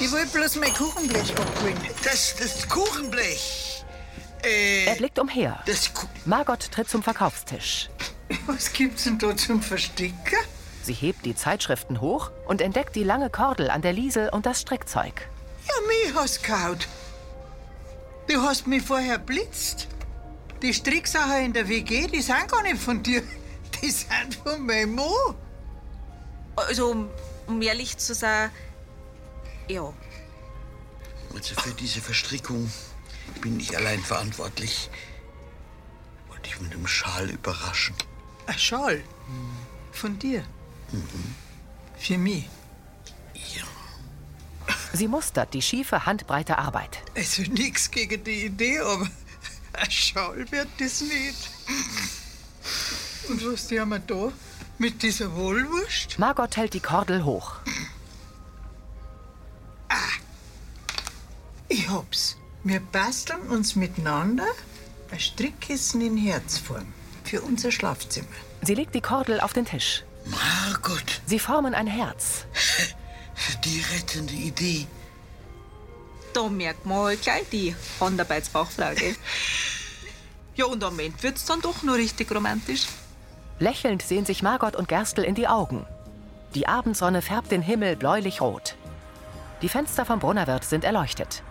Ich 0.00 0.10
wollte 0.10 0.28
bloß 0.28 0.56
mein 0.56 0.72
Kuchenblech 0.72 1.36
abholen. 1.36 1.76
Das, 2.02 2.34
das 2.36 2.66
Kuchenblech. 2.66 3.84
Äh, 4.42 4.86
Er 4.86 4.94
blickt 4.94 5.18
umher. 5.18 5.62
Margot 6.24 6.70
tritt 6.72 6.88
zum 6.88 7.02
Verkaufstisch. 7.02 7.90
Was 8.46 8.72
gibt's 8.72 9.04
denn 9.04 9.18
da 9.18 9.36
zum 9.36 9.60
Verstecken? 9.60 10.14
Sie 10.82 10.94
hebt 10.94 11.26
die 11.26 11.36
Zeitschriften 11.36 12.00
hoch 12.00 12.30
und 12.46 12.62
entdeckt 12.62 12.96
die 12.96 13.04
lange 13.04 13.28
Kordel 13.28 13.68
an 13.68 13.82
der 13.82 13.92
Liesel 13.92 14.30
und 14.30 14.46
das 14.46 14.62
Strickzeug. 14.62 15.28
Ja, 15.68 15.74
mich 15.86 16.14
hast 16.14 16.42
gehaut. 16.42 16.88
Du 18.30 18.40
hast 18.42 18.68
mich 18.68 18.82
vorher 18.84 19.18
blitzt. 19.18 19.88
Die 20.62 20.72
Stricksachen 20.72 21.46
in 21.46 21.52
der 21.52 21.68
WG, 21.68 22.06
die 22.06 22.22
sind 22.22 22.46
gar 22.48 22.62
nicht 22.62 22.78
von 22.80 23.02
dir. 23.02 23.22
Die 23.82 23.90
sind 23.90 24.34
von 24.44 24.64
meinem 24.66 24.94
Mo. 24.94 25.34
Also, 26.54 26.90
um- 26.90 27.08
um 27.46 27.60
ehrlich 27.62 27.96
zu 27.96 28.14
sein, 28.14 28.50
ja. 29.68 29.92
Also 31.34 31.54
für 31.54 31.72
diese 31.72 32.00
Verstrickung 32.02 32.70
bin 33.40 33.58
ich 33.58 33.74
allein 33.76 34.00
verantwortlich. 34.02 34.90
Wollte 36.28 36.50
ich 36.50 36.60
mit 36.60 36.72
einem 36.72 36.86
Schal 36.86 37.30
überraschen. 37.30 37.94
Ein 38.46 38.58
Schal? 38.58 39.02
Von 39.92 40.18
dir? 40.18 40.44
Für 41.98 42.18
mich? 42.18 42.48
Sie 44.92 45.08
mustert 45.08 45.54
die 45.54 45.62
schiefe, 45.62 46.06
handbreite 46.06 46.58
Arbeit. 46.58 46.98
Also 47.16 47.42
nichts 47.42 47.90
gegen 47.90 48.22
die 48.24 48.46
Idee, 48.46 48.80
aber 48.80 49.08
ein 49.72 49.90
Schal 49.90 50.50
wird 50.50 50.68
das 50.78 51.00
nicht. 51.00 51.50
Und 53.28 53.44
was 53.46 53.68
die 53.68 53.80
haben 53.80 53.90
wir 53.90 53.98
da? 54.00 54.32
Mit 54.78 55.02
dieser 55.02 55.34
Wohlwurst? 55.34 56.18
Margot 56.18 56.56
hält 56.56 56.74
die 56.74 56.80
Kordel 56.80 57.24
hoch. 57.24 57.56
Ich 61.68 61.88
hab's. 61.88 62.36
Wir 62.64 62.80
basteln 62.80 63.42
uns 63.48 63.76
miteinander 63.76 64.46
ein 65.10 65.20
Strickkissen 65.20 66.00
in 66.00 66.16
Herzform 66.16 66.86
für 67.24 67.42
unser 67.42 67.70
Schlafzimmer. 67.70 68.26
Sie 68.62 68.74
legt 68.74 68.94
die 68.94 69.00
Kordel 69.00 69.40
auf 69.40 69.52
den 69.52 69.64
Tisch. 69.64 70.02
Margot! 70.26 71.20
Sie 71.26 71.38
formen 71.38 71.74
ein 71.74 71.86
Herz. 71.86 72.46
Die 73.64 73.82
rettende 73.94 74.34
Idee. 74.34 74.86
Da 76.32 76.48
merkt 76.48 76.86
man 76.86 76.98
halt 76.98 77.22
gleich 77.22 77.48
die 77.50 77.74
Handarbeitsbauchfrau, 78.00 78.94
gell? 78.94 79.16
Ja, 80.56 80.66
und 80.66 80.82
am 80.84 80.98
Ende 80.98 81.22
wird's 81.22 81.46
dann 81.46 81.62
doch 81.62 81.82
nur 81.84 81.94
richtig 81.94 82.30
romantisch. 82.34 82.86
Lächelnd 83.60 84.02
sehen 84.02 84.26
sich 84.26 84.42
Margot 84.42 84.76
und 84.76 84.88
Gerstl 84.88 85.22
in 85.22 85.34
die 85.34 85.48
Augen. 85.48 85.86
Die 86.54 86.66
Abendsonne 86.66 87.22
färbt 87.22 87.50
den 87.50 87.62
Himmel 87.62 87.96
bläulich-rot. 87.96 88.74
Die 89.62 89.68
Fenster 89.68 90.04
vom 90.04 90.18
Brunnerwirt 90.18 90.64
sind 90.64 90.84
erleuchtet. 90.84 91.42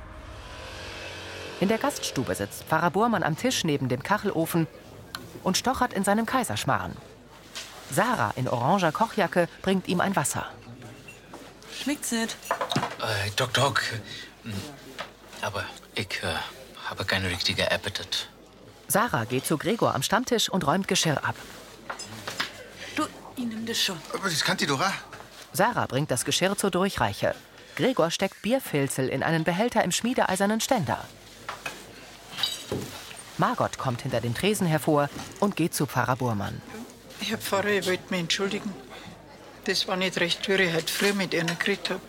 In 1.60 1.70
der 1.70 1.78
Gaststube 1.78 2.36
sitzt 2.36 2.66
Pfarrer 2.66 2.92
Burmann 2.92 3.24
am 3.24 3.38
Tisch 3.38 3.64
neben 3.64 3.90
dem 3.90 4.04
Kachelofen 4.04 4.68
und 5.44 5.58
stochert 5.58 5.94
in 5.94 6.04
seinem 6.04 6.26
Kaiserschmarrn. 6.26 6.96
Sarah 7.92 8.34
in 8.36 8.48
oranger 8.48 8.92
Kochjacke 8.92 9.48
bringt 9.62 9.88
ihm 9.88 10.02
ein 10.02 10.16
Wasser. 10.16 10.46
Schmeckt's 11.82 12.12
nicht? 12.12 12.36
Äh, 13.02 13.30
Doc, 13.36 13.54
Doc. 13.54 13.82
hm, 14.44 14.54
Aber 15.42 15.64
ich 15.96 16.22
äh, 16.24 16.36
habe 16.90 17.06
keinen 17.06 17.26
richtigen 17.28 17.68
Appetit. 17.68 18.28
Sarah 18.88 19.26
geht 19.26 19.46
zu 19.46 19.58
Gregor 19.58 19.94
am 19.96 20.02
Stammtisch 20.04 20.50
und 20.50 20.66
räumt 20.66 20.88
Geschirr 20.88 21.24
ab. 21.24 21.36
Du, 22.96 23.04
ich 23.36 23.46
nehm 23.46 23.66
das 23.66 23.80
schon. 23.82 23.98
Aber 24.14 24.30
das 24.30 24.44
kann 24.44 24.58
die 24.58 24.66
doch 24.66 24.82
auch. 24.82 24.92
Sarah 25.54 25.86
bringt 25.88 26.12
das 26.12 26.26
Geschirr 26.26 26.58
zur 26.58 26.72
Durchreiche. 26.72 27.36
Gregor 27.76 28.12
steckt 28.12 28.42
Bierfilzel 28.42 29.08
in 29.08 29.24
einen 29.24 29.44
Behälter 29.44 29.84
im 29.84 29.92
schmiedeeisernen 29.92 30.60
Ständer. 30.60 31.06
Margot 33.38 33.78
kommt 33.78 34.02
hinter 34.02 34.20
dem 34.20 34.36
Tresen 34.36 34.68
hervor 34.68 35.10
und 35.40 35.56
geht 35.56 35.74
zu 35.74 35.86
Pfarrer 35.86 36.18
Burmann. 36.18 36.62
Herr 37.22 37.38
Pfarrer, 37.38 37.68
ich 37.70 37.88
wollte 37.88 38.04
mich 38.10 38.20
entschuldigen. 38.20 38.74
Das 39.66 39.88
war 39.88 39.98
nicht 39.98 40.20
recht, 40.20 40.48
wie 40.48 40.54
ich 40.54 40.74
heute 40.74 40.92
früh 40.92 41.14
mit 41.14 41.34
Ihnen 41.34 41.58
geredet 41.60 41.92
habe. 41.92 42.02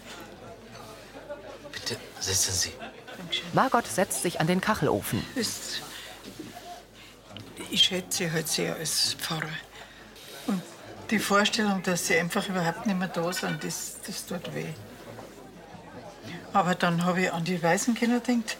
Bitte 1.72 1.96
sitzen 2.20 2.52
Sie. 2.52 2.72
Margot 3.52 3.86
setzt 3.86 4.22
sich 4.22 4.40
an 4.40 4.46
den 4.46 4.60
Kachelofen. 4.60 5.24
Ist 5.34 5.82
ich 7.70 7.84
schätze 7.84 8.24
Sie 8.24 8.32
halt 8.32 8.48
sehr 8.48 8.76
als 8.76 9.14
Pfarrer. 9.14 9.48
Und 10.46 10.62
die 11.10 11.18
Vorstellung, 11.18 11.82
dass 11.82 12.06
Sie 12.06 12.16
einfach 12.18 12.48
überhaupt 12.48 12.86
nicht 12.86 12.98
mehr 12.98 13.08
da 13.08 13.32
sind, 13.32 13.62
das, 13.64 13.98
das 14.06 14.26
tut 14.26 14.54
weh. 14.54 14.66
Aber 16.52 16.74
dann 16.74 17.04
habe 17.04 17.22
ich 17.22 17.32
an 17.32 17.44
die 17.44 17.62
Waisenkinder 17.62 18.20
gedacht, 18.20 18.56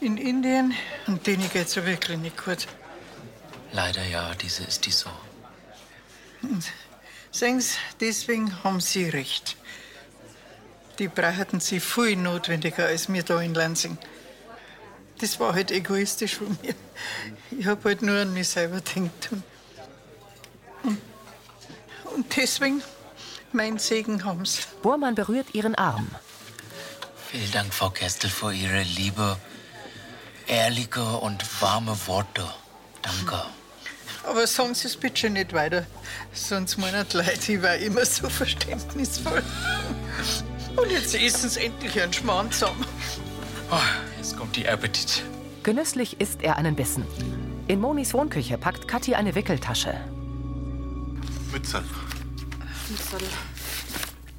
in 0.00 0.16
Indien, 0.16 0.74
und 1.06 1.26
denen 1.26 1.48
geht's 1.50 1.74
ja 1.74 1.84
wirklich 1.86 2.18
nicht 2.18 2.42
gut. 2.42 2.66
Leider 3.72 4.04
ja, 4.04 4.34
diese 4.34 4.64
ist 4.64 4.86
die 4.86 4.90
so. 4.90 5.10
Und 6.42 6.64
sehen 7.30 7.60
Sie, 7.60 7.76
deswegen 8.00 8.62
haben 8.64 8.80
Sie 8.80 9.08
recht. 9.08 9.56
Die 10.98 11.08
brauchten 11.08 11.60
Sie 11.60 11.80
viel 11.80 12.16
notwendiger 12.16 12.86
als 12.86 13.12
wir 13.12 13.22
da 13.22 13.40
in 13.40 13.54
Lansing. 13.54 13.98
Das 15.18 15.40
war 15.40 15.54
halt 15.54 15.70
egoistisch 15.70 16.36
von 16.36 16.56
mir. 16.62 16.74
Ich 17.50 17.66
hab 17.66 17.84
halt 17.84 18.02
nur 18.02 18.20
an 18.20 18.34
mich 18.34 18.48
selber 18.48 18.80
gedacht. 18.80 19.30
Und, 20.82 20.98
und, 22.14 22.36
deswegen, 22.36 22.82
mein 23.52 23.78
Segen 23.78 24.24
haben's. 24.24 24.68
Burmann 24.82 25.14
berührt 25.14 25.54
ihren 25.54 25.74
Arm. 25.74 26.10
Vielen 27.30 27.50
Dank, 27.50 27.74
Frau 27.74 27.90
Kestel, 27.90 28.30
für 28.30 28.52
Ihre 28.52 28.82
liebe, 28.82 29.36
ehrliche 30.46 31.02
und 31.02 31.44
warme 31.60 31.96
Worte. 32.06 32.46
Danke. 33.02 33.42
Aber 34.26 34.46
sagen 34.46 34.74
Sie 34.74 34.88
es 34.88 34.96
bitte 34.96 35.30
nicht 35.30 35.52
weiter. 35.52 35.86
Sonst 36.32 36.78
meinen 36.78 37.06
die 37.08 37.18
Leute, 37.18 37.52
ich 37.52 37.62
war 37.62 37.76
immer 37.76 38.04
so 38.04 38.28
verständnisvoll. 38.28 39.42
Und 40.76 40.90
jetzt 40.90 41.14
essen 41.14 41.48
Sie 41.48 41.66
endlich 41.66 42.00
einen 42.00 42.12
Schmarrn 42.12 42.50
zusammen. 42.50 42.84
Oh, 43.70 43.78
jetzt 44.16 44.36
kommt 44.36 44.56
die 44.56 44.68
Appetit. 44.68 45.22
Genüsslich 45.62 46.20
isst 46.20 46.42
er 46.42 46.56
einen 46.56 46.74
Bissen. 46.74 47.04
In 47.68 47.80
Monis 47.80 48.14
Wohnküche 48.14 48.58
packt 48.58 48.88
Kathi 48.88 49.14
eine 49.14 49.34
Wickeltasche. 49.34 49.94
Mützel. 51.52 51.84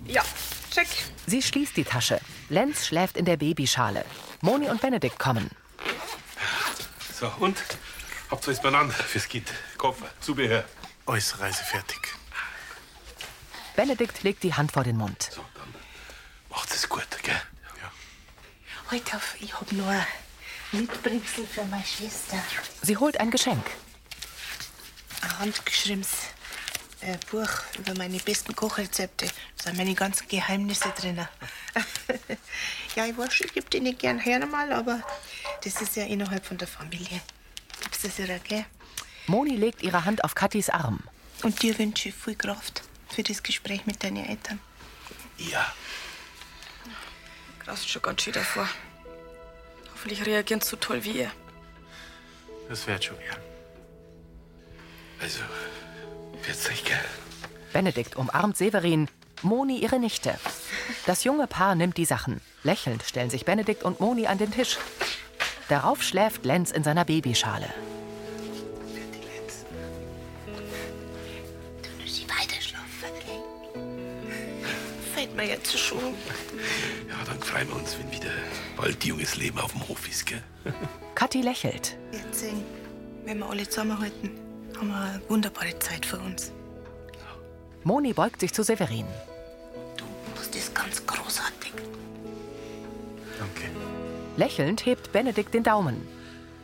Ja, 0.05 0.23
check. 0.71 0.87
Sie 1.25 1.41
schließt 1.41 1.75
die 1.75 1.83
Tasche. 1.83 2.19
Lenz 2.49 2.85
schläft 2.85 3.17
in 3.17 3.25
der 3.25 3.37
Babyschale. 3.37 4.05
Moni 4.41 4.69
und 4.69 4.79
Benedikt 4.79 5.19
kommen. 5.19 5.49
So, 7.19 7.31
und? 7.39 7.57
Habt 8.29 8.43
ihr 8.45 8.49
alles 8.49 8.61
benannt 8.61 8.93
fürs 8.93 9.27
Kind? 9.27 9.47
Koffer, 9.77 10.09
Zubehör. 10.19 10.63
Alles 11.05 11.39
reisefertig. 11.39 11.99
Benedikt 13.75 14.23
legt 14.23 14.43
die 14.43 14.53
Hand 14.53 14.71
vor 14.71 14.83
den 14.83 14.97
Mund. 14.97 15.31
Macht 16.49 16.71
es 16.71 16.89
gut, 16.89 17.07
gell? 17.23 17.41
Halt 18.89 19.13
auf, 19.13 19.35
ich 19.39 19.53
hab 19.53 19.71
nur 19.71 19.93
Mitbringsel 20.71 21.45
für 21.45 21.63
meine 21.65 21.85
Schwester. 21.85 22.37
Sie 22.81 22.97
holt 22.97 23.19
ein 23.19 23.31
Geschenk. 23.31 23.65
Ein 25.21 25.39
handgeschriebenes 25.39 26.09
äh, 27.01 27.17
Buch 27.29 27.49
über 27.77 27.93
meine 27.95 28.17
besten 28.17 28.55
Kochrezepte. 28.55 29.27
Da 29.57 29.63
sind 29.65 29.77
meine 29.77 29.93
ganzen 29.93 30.27
Geheimnisse 30.27 30.89
drin. 30.99 31.17
ja, 32.95 33.05
ich 33.05 33.17
weiß, 33.17 33.41
ich 33.41 33.53
gebe 33.53 33.69
die 33.69 33.81
nicht 33.81 33.99
gern 33.99 34.19
her 34.19 34.45
mal, 34.45 34.71
aber 34.71 35.01
das 35.63 35.81
ist 35.81 35.95
ja 35.95 36.05
innerhalb 36.05 36.45
von 36.45 36.57
der 36.57 36.67
Familie. 36.67 37.21
Gibst 37.81 38.03
das 38.05 38.17
ja, 38.17 38.37
gell? 38.39 38.65
Moni 39.27 39.55
legt 39.55 39.83
ihre 39.83 40.05
Hand 40.05 40.23
auf 40.23 40.35
Kathis 40.35 40.69
Arm. 40.69 40.99
Und 41.43 41.61
dir 41.61 41.77
wünsche 41.77 42.09
ich 42.09 42.15
viel 42.15 42.35
Kraft 42.35 42.83
für 43.09 43.23
das 43.23 43.43
Gespräch 43.43 43.85
mit 43.85 44.03
deinen 44.03 44.25
Eltern. 44.25 44.59
Ja. 45.37 45.71
Graust 47.59 47.89
schon 47.89 48.01
ganz 48.01 48.21
schön 48.21 48.33
davor. 48.33 48.67
Hoffentlich 49.93 50.25
reagieren 50.25 50.61
sie 50.61 50.69
so 50.69 50.77
toll 50.77 51.03
wie 51.03 51.19
ihr. 51.19 51.31
Das 52.69 52.87
wird 52.87 53.03
schon 53.03 53.17
gern. 53.19 53.37
Also, 55.19 55.39
wird's 56.43 56.69
euch 56.69 56.83
gell? 56.83 56.99
Benedikt 57.73 58.15
umarmt 58.15 58.57
Severin, 58.57 59.09
Moni 59.41 59.79
ihre 59.79 59.99
Nichte. 59.99 60.39
Das 61.05 61.23
junge 61.23 61.47
Paar 61.47 61.75
nimmt 61.75 61.97
die 61.97 62.05
Sachen. 62.05 62.41
Lächelnd 62.63 63.03
stellen 63.03 63.29
sich 63.29 63.45
Benedikt 63.45 63.83
und 63.83 63.99
Moni 63.99 64.27
an 64.27 64.37
den 64.37 64.51
Tisch. 64.51 64.77
Darauf 65.69 66.01
schläft 66.01 66.45
Lenz 66.45 66.71
in 66.71 66.83
seiner 66.83 67.05
Babyschale. 67.05 67.67
Mir 75.37 75.45
jetzt 75.45 75.77
schon. 75.77 75.99
Ja, 77.07 77.23
dann 77.27 77.39
freuen 77.39 77.67
wir 77.67 77.75
uns, 77.75 77.95
wenn 77.99 78.11
wieder 78.11 78.31
bald 78.75 79.05
junges 79.05 79.35
Leben 79.37 79.59
auf 79.59 79.71
dem 79.71 79.87
Hof 79.87 80.09
ist, 80.09 80.25
gell? 80.25 80.41
Kathi 81.15 81.43
lächelt. 81.43 81.95
Jetzt, 82.11 82.43
äh, 82.43 82.53
wenn 83.23 83.37
wir 83.37 83.47
alle 83.47 83.69
zusammenhalten, 83.69 84.31
haben 84.75 84.87
wir 84.87 84.99
eine 84.99 85.21
wunderbare 85.29 85.77
Zeit 85.77 86.07
für 86.07 86.17
uns. 86.17 86.51
Moni 87.83 88.13
beugt 88.13 88.39
sich 88.39 88.51
zu 88.51 88.63
Severin. 88.63 89.05
Das 90.35 90.47
ist 90.47 90.73
ganz 90.73 91.05
großartig. 91.05 91.73
Danke. 93.37 93.69
Lächelnd 94.37 94.87
hebt 94.87 95.11
Benedikt 95.11 95.53
den 95.53 95.63
Daumen. 95.63 96.01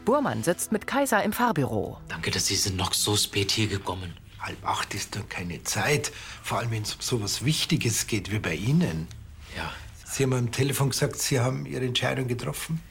Burmann 0.04 0.42
sitzt 0.44 0.72
mit 0.72 0.88
Kaiser 0.88 1.24
im 1.24 1.32
Fahrbüro. 1.32 2.00
Danke, 2.08 2.32
dass 2.32 2.48
Sie 2.48 2.56
sind 2.56 2.76
noch 2.76 2.94
so 2.94 3.16
spät 3.16 3.52
hier 3.52 3.68
gekommen. 3.68 4.14
Halb 4.44 4.68
acht 4.68 4.94
ist 4.94 5.16
doch 5.16 5.28
keine 5.30 5.64
Zeit. 5.64 6.12
Vor 6.44 6.60
allem, 6.60 6.72
wenn 6.72 6.84
es 6.84 6.96
um 6.96 7.02
so 7.02 7.24
was 7.24 7.46
Wichtiges 7.46 8.08
geht 8.08 8.30
wie 8.30 8.40
bei 8.40 8.54
Ihnen. 8.54 9.08
Ja. 9.56 9.72
Sie 10.04 10.24
haben 10.24 10.34
am 10.34 10.52
Telefon 10.52 10.90
gesagt, 10.90 11.16
Sie 11.18 11.40
haben 11.40 11.66
Ihre 11.66 11.86
Entscheidung 11.86 12.28
getroffen? 12.28 12.82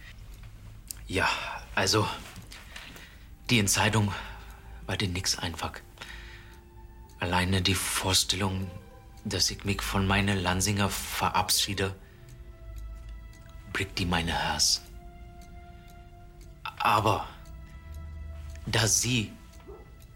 Ja, 1.06 1.28
also 1.74 2.08
die 3.50 3.58
Entscheidung 3.58 4.14
war 4.86 4.96
dir 4.96 5.08
nix 5.08 5.38
einfach. 5.38 5.74
Alleine 7.20 7.60
die 7.60 7.74
Vorstellung, 7.74 8.70
dass 9.26 9.50
ich 9.50 9.64
mich 9.64 9.82
von 9.82 10.06
meiner 10.06 10.34
Lansinger 10.34 10.88
verabschiede, 10.88 11.94
bricht 13.74 13.98
die 13.98 14.06
meine 14.06 14.32
Herz. 14.32 14.80
Aber 16.78 17.28
da 18.64 18.88
Sie 18.88 19.30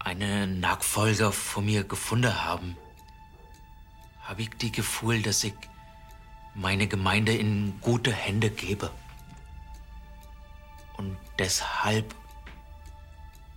einen 0.07 0.61
Nachfolger 0.61 1.33
von 1.33 1.65
mir 1.65 1.83
gefunden 1.83 2.45
haben, 2.45 2.77
habe 4.21 4.43
ich 4.43 4.51
die 4.51 4.71
Gefühl, 4.71 5.21
dass 5.21 5.43
ich 5.43 5.53
meine 6.55 6.87
Gemeinde 6.87 7.35
in 7.35 7.79
gute 7.81 8.13
Hände 8.13 8.49
gebe. 8.49 8.89
Und 10.95 11.17
deshalb 11.37 12.15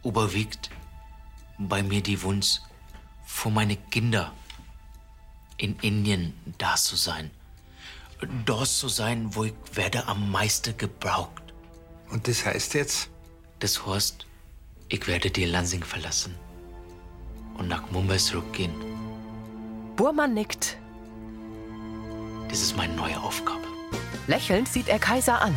überwiegt 0.02 0.70
bei 1.58 1.84
mir 1.84 2.02
die 2.02 2.20
Wunsch, 2.22 2.58
für 3.24 3.50
meine 3.50 3.76
Kinder 3.76 4.32
in 5.56 5.78
Indien 5.78 6.34
da 6.58 6.74
zu 6.74 6.96
sein. 6.96 7.30
Dort 8.44 8.66
zu 8.66 8.88
sein, 8.88 9.36
wo 9.36 9.44
ich 9.44 9.54
werde 9.74 10.08
am 10.08 10.32
meisten 10.32 10.76
gebraucht. 10.76 11.42
Und 12.10 12.26
das 12.26 12.44
heißt 12.44 12.74
jetzt? 12.74 13.08
Das 13.60 13.86
heißt, 13.86 14.26
ich 14.90 15.06
werde 15.06 15.30
die 15.30 15.44
Lansing 15.44 15.84
verlassen 15.84 16.34
und 17.56 17.68
nach 17.68 17.90
Mumbai 17.90 18.16
zurückgehen. 18.16 18.74
Burmann 19.96 20.34
nickt. 20.34 20.76
Das 22.48 22.60
ist 22.60 22.76
meine 22.76 22.94
neue 22.94 23.18
Aufgabe. 23.20 23.66
Lächelnd 24.26 24.68
sieht 24.68 24.88
er 24.88 24.98
Kaiser 24.98 25.40
an. 25.40 25.54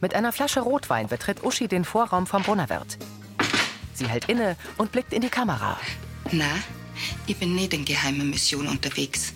Mit 0.00 0.14
einer 0.14 0.32
Flasche 0.32 0.60
Rotwein 0.60 1.08
betritt 1.08 1.44
Uschi 1.44 1.68
den 1.68 1.84
Vorraum 1.84 2.26
vom 2.26 2.42
Brunnerwirt. 2.42 2.98
Sie 3.94 4.08
hält 4.08 4.28
inne 4.28 4.56
und 4.78 4.92
blickt 4.92 5.12
in 5.12 5.22
die 5.22 5.28
Kamera. 5.28 5.78
Na, 6.32 6.50
ich 7.26 7.36
bin 7.36 7.54
nicht 7.54 7.74
in 7.74 7.84
geheimer 7.84 8.24
Mission 8.24 8.68
unterwegs. 8.68 9.32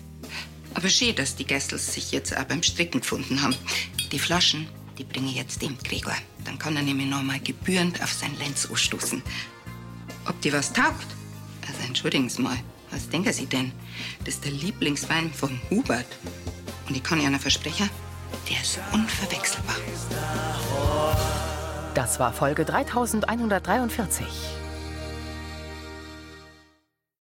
Aber 0.73 0.89
schön, 0.89 1.15
dass 1.15 1.35
die 1.35 1.45
Gästels 1.45 1.93
sich 1.93 2.11
jetzt 2.11 2.35
auch 2.35 2.43
beim 2.45 2.63
Stricken 2.63 3.01
gefunden 3.01 3.41
haben. 3.41 3.55
Die 4.11 4.19
Flaschen, 4.19 4.67
die 4.97 5.03
bringe 5.03 5.29
ich 5.29 5.35
jetzt 5.35 5.61
dem 5.61 5.77
Gregor. 5.79 6.15
Dann 6.45 6.57
kann 6.57 6.75
er 6.75 6.83
nämlich 6.83 7.07
noch 7.07 7.23
mal 7.23 7.39
gebührend 7.39 8.01
auf 8.01 8.11
sein 8.13 8.37
Lenz 8.37 8.67
anstoßen. 8.69 9.21
Ob 10.27 10.39
die 10.41 10.53
was 10.53 10.73
taugt? 10.73 11.07
Also 11.67 11.87
entschuldigen 11.87 12.29
Sie 12.29 12.41
mal, 12.41 12.57
was 12.91 13.09
denken 13.09 13.33
Sie 13.33 13.45
denn? 13.45 13.71
Das 14.25 14.35
ist 14.35 14.45
der 14.45 14.51
Lieblingswein 14.51 15.31
vom 15.33 15.59
Hubert. 15.69 16.07
Und 16.87 16.95
ich 16.95 17.03
kann 17.03 17.21
Ihnen 17.21 17.39
versprechen, 17.39 17.89
der 18.49 18.61
ist 18.61 18.79
unverwechselbar. 18.91 19.75
Das 21.93 22.19
war 22.19 22.33
Folge 22.33 22.65
3143. 22.65 24.60